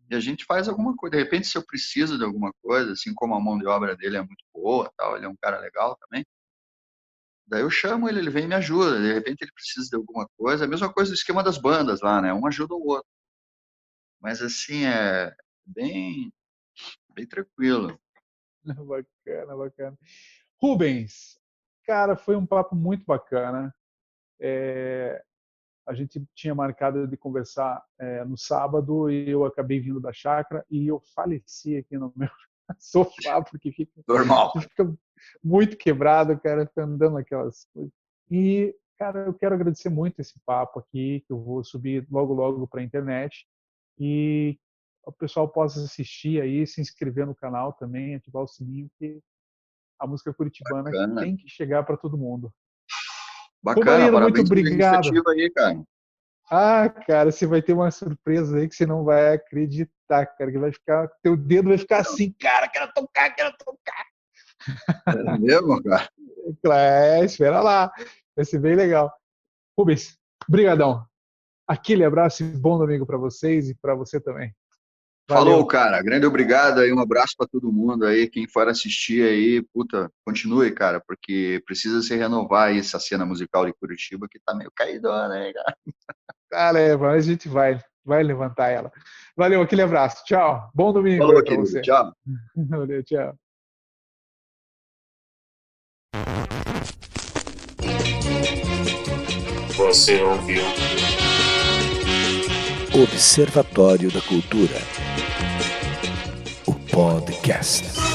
e 0.09 0.15
a 0.15 0.19
gente 0.19 0.45
faz 0.45 0.67
alguma 0.69 0.95
coisa. 0.95 1.17
De 1.17 1.23
repente, 1.23 1.47
se 1.47 1.57
eu 1.57 1.65
preciso 1.65 2.17
de 2.17 2.23
alguma 2.23 2.53
coisa, 2.61 2.91
assim 2.93 3.13
como 3.13 3.35
a 3.35 3.39
mão 3.39 3.57
de 3.57 3.65
obra 3.65 3.95
dele 3.95 4.17
é 4.17 4.21
muito 4.21 4.45
boa, 4.53 4.91
tal, 4.97 5.17
ele 5.17 5.25
é 5.25 5.29
um 5.29 5.35
cara 5.35 5.59
legal 5.59 5.97
também. 5.97 6.25
Daí 7.47 7.61
eu 7.61 7.69
chamo 7.69 8.07
ele, 8.09 8.19
ele 8.19 8.29
vem 8.29 8.45
e 8.45 8.47
me 8.47 8.55
ajuda. 8.55 8.99
De 9.01 9.13
repente 9.13 9.41
ele 9.41 9.51
precisa 9.51 9.89
de 9.89 9.95
alguma 9.95 10.27
coisa. 10.37 10.65
A 10.65 10.67
mesma 10.67 10.91
coisa 10.91 11.11
do 11.11 11.15
esquema 11.15 11.43
das 11.43 11.57
bandas 11.57 12.01
lá, 12.01 12.21
né? 12.21 12.33
Um 12.33 12.45
ajuda 12.47 12.73
o 12.73 12.87
outro. 12.87 13.07
Mas 14.21 14.41
assim, 14.41 14.85
é 14.85 15.35
bem, 15.65 16.31
bem 17.13 17.25
tranquilo. 17.25 17.99
Bacana, 18.87 19.57
bacana. 19.57 19.97
Rubens, 20.61 21.37
cara, 21.85 22.15
foi 22.15 22.35
um 22.37 22.45
papo 22.45 22.75
muito 22.75 23.05
bacana. 23.05 23.75
É, 24.39 25.21
a 25.85 25.93
gente 25.93 26.23
tinha 26.33 26.55
marcado 26.55 27.07
de 27.07 27.17
conversar 27.17 27.83
é, 27.99 28.23
no 28.23 28.37
sábado 28.37 29.09
e 29.09 29.29
eu 29.29 29.45
acabei 29.45 29.79
vindo 29.79 29.99
da 29.99 30.13
chácara 30.13 30.65
e 30.69 30.87
eu 30.87 31.01
faleci 31.13 31.75
aqui 31.75 31.97
no 31.97 32.13
meu 32.15 32.29
sofá 32.79 33.41
porque 33.41 33.71
fica, 33.71 33.91
Normal. 34.07 34.53
fica 34.61 34.93
muito 35.43 35.77
quebrado, 35.77 36.39
cara, 36.39 36.65
fica 36.65 36.83
andando 36.83 37.17
aquelas 37.17 37.65
coisas. 37.73 37.91
E, 38.31 38.73
cara, 38.97 39.25
eu 39.25 39.33
quero 39.33 39.55
agradecer 39.55 39.89
muito 39.89 40.21
esse 40.21 40.39
papo 40.45 40.79
aqui, 40.79 41.21
que 41.27 41.33
eu 41.33 41.41
vou 41.41 41.63
subir 41.63 42.07
logo, 42.09 42.33
logo 42.33 42.67
para 42.67 42.79
a 42.79 42.83
internet 42.83 43.45
e 43.99 44.57
o 45.05 45.11
pessoal 45.11 45.47
possa 45.47 45.83
assistir 45.83 46.41
aí, 46.41 46.65
se 46.65 46.81
inscrever 46.81 47.25
no 47.25 47.35
canal 47.35 47.73
também, 47.73 48.15
ativar 48.15 48.43
o 48.43 48.47
sininho, 48.47 48.89
que 48.97 49.19
a 49.99 50.07
música 50.07 50.33
curitibana 50.33 50.83
Bacana. 50.83 51.21
tem 51.21 51.35
que 51.35 51.49
chegar 51.49 51.83
para 51.83 51.97
todo 51.97 52.17
mundo. 52.17 52.51
Bacana, 53.61 54.19
muito 54.19 54.41
obrigado. 54.41 55.09
Aí, 55.29 55.49
cara. 55.49 55.83
Ah, 56.51 56.89
cara, 56.89 57.31
você 57.31 57.47
vai 57.47 57.61
ter 57.61 57.73
uma 57.73 57.89
surpresa 57.89 58.57
aí 58.57 58.67
que 58.67 58.75
você 58.75 58.85
não 58.85 59.03
vai 59.03 59.33
acreditar, 59.33 60.25
cara, 60.25 60.51
que 60.51 60.59
vai 60.59 60.71
ficar, 60.71 61.07
teu 61.21 61.37
dedo 61.37 61.69
vai 61.69 61.77
ficar 61.77 61.99
assim, 61.99 62.31
cara, 62.33 62.67
quero 62.67 62.91
tocar, 62.93 63.29
quero 63.33 63.55
tocar. 63.57 64.05
É 65.07 65.37
mesmo, 65.37 65.81
cara? 65.83 66.09
É, 66.65 67.23
espera 67.23 67.61
lá, 67.61 67.89
vai 68.35 68.43
ser 68.43 68.59
bem 68.59 68.75
legal. 68.75 69.09
Rubens, 69.79 70.19
brigadão. 70.47 71.05
Aquele 71.65 72.03
abraço 72.03 72.43
e 72.43 72.47
bom 72.47 72.77
domingo 72.77 73.05
para 73.05 73.17
vocês 73.17 73.69
e 73.69 73.75
para 73.75 73.95
você 73.95 74.19
também. 74.19 74.53
Valeu. 75.27 75.51
Falou, 75.53 75.65
cara. 75.67 76.01
Grande 76.01 76.25
obrigado 76.25 76.79
aí, 76.79 76.91
um 76.91 76.99
abraço 76.99 77.33
para 77.37 77.47
todo 77.47 77.71
mundo 77.71 78.05
aí, 78.05 78.27
quem 78.27 78.47
for 78.47 78.67
assistir 78.67 79.23
aí, 79.23 79.61
puta, 79.73 80.11
continue, 80.25 80.71
cara, 80.71 81.01
porque 81.05 81.61
precisa 81.65 82.01
se 82.01 82.15
renovar 82.15 82.69
aí 82.69 82.79
essa 82.79 82.99
cena 82.99 83.25
musical 83.25 83.65
de 83.65 83.73
Curitiba 83.73 84.27
que 84.29 84.39
tá 84.39 84.53
meio 84.53 84.71
caída, 84.75 85.27
né, 85.29 85.51
cara? 85.53 85.77
Cara, 86.51 86.79
é, 86.79 86.95
mas 86.95 87.25
a 87.25 87.27
gente 87.27 87.49
vai, 87.49 87.79
vai 88.05 88.21
levantar 88.21 88.69
ela. 88.69 88.91
Valeu, 89.35 89.59
aquele 89.63 89.81
abraço. 89.81 90.23
Tchau. 90.23 90.69
Bom 90.71 90.93
domingo 90.93 91.25
Falou, 91.25 91.43
querido. 91.43 91.65
você. 91.65 91.81
Tchau. 91.81 92.13
Valeu, 92.69 93.03
tchau. 93.03 93.35
Você 99.75 100.21
ouviu 100.21 100.61
Observatório 102.95 104.11
da 104.11 104.21
Cultura 104.21 104.79
podcast. 106.91 107.97
La, 107.97 108.03
la, 108.03 108.12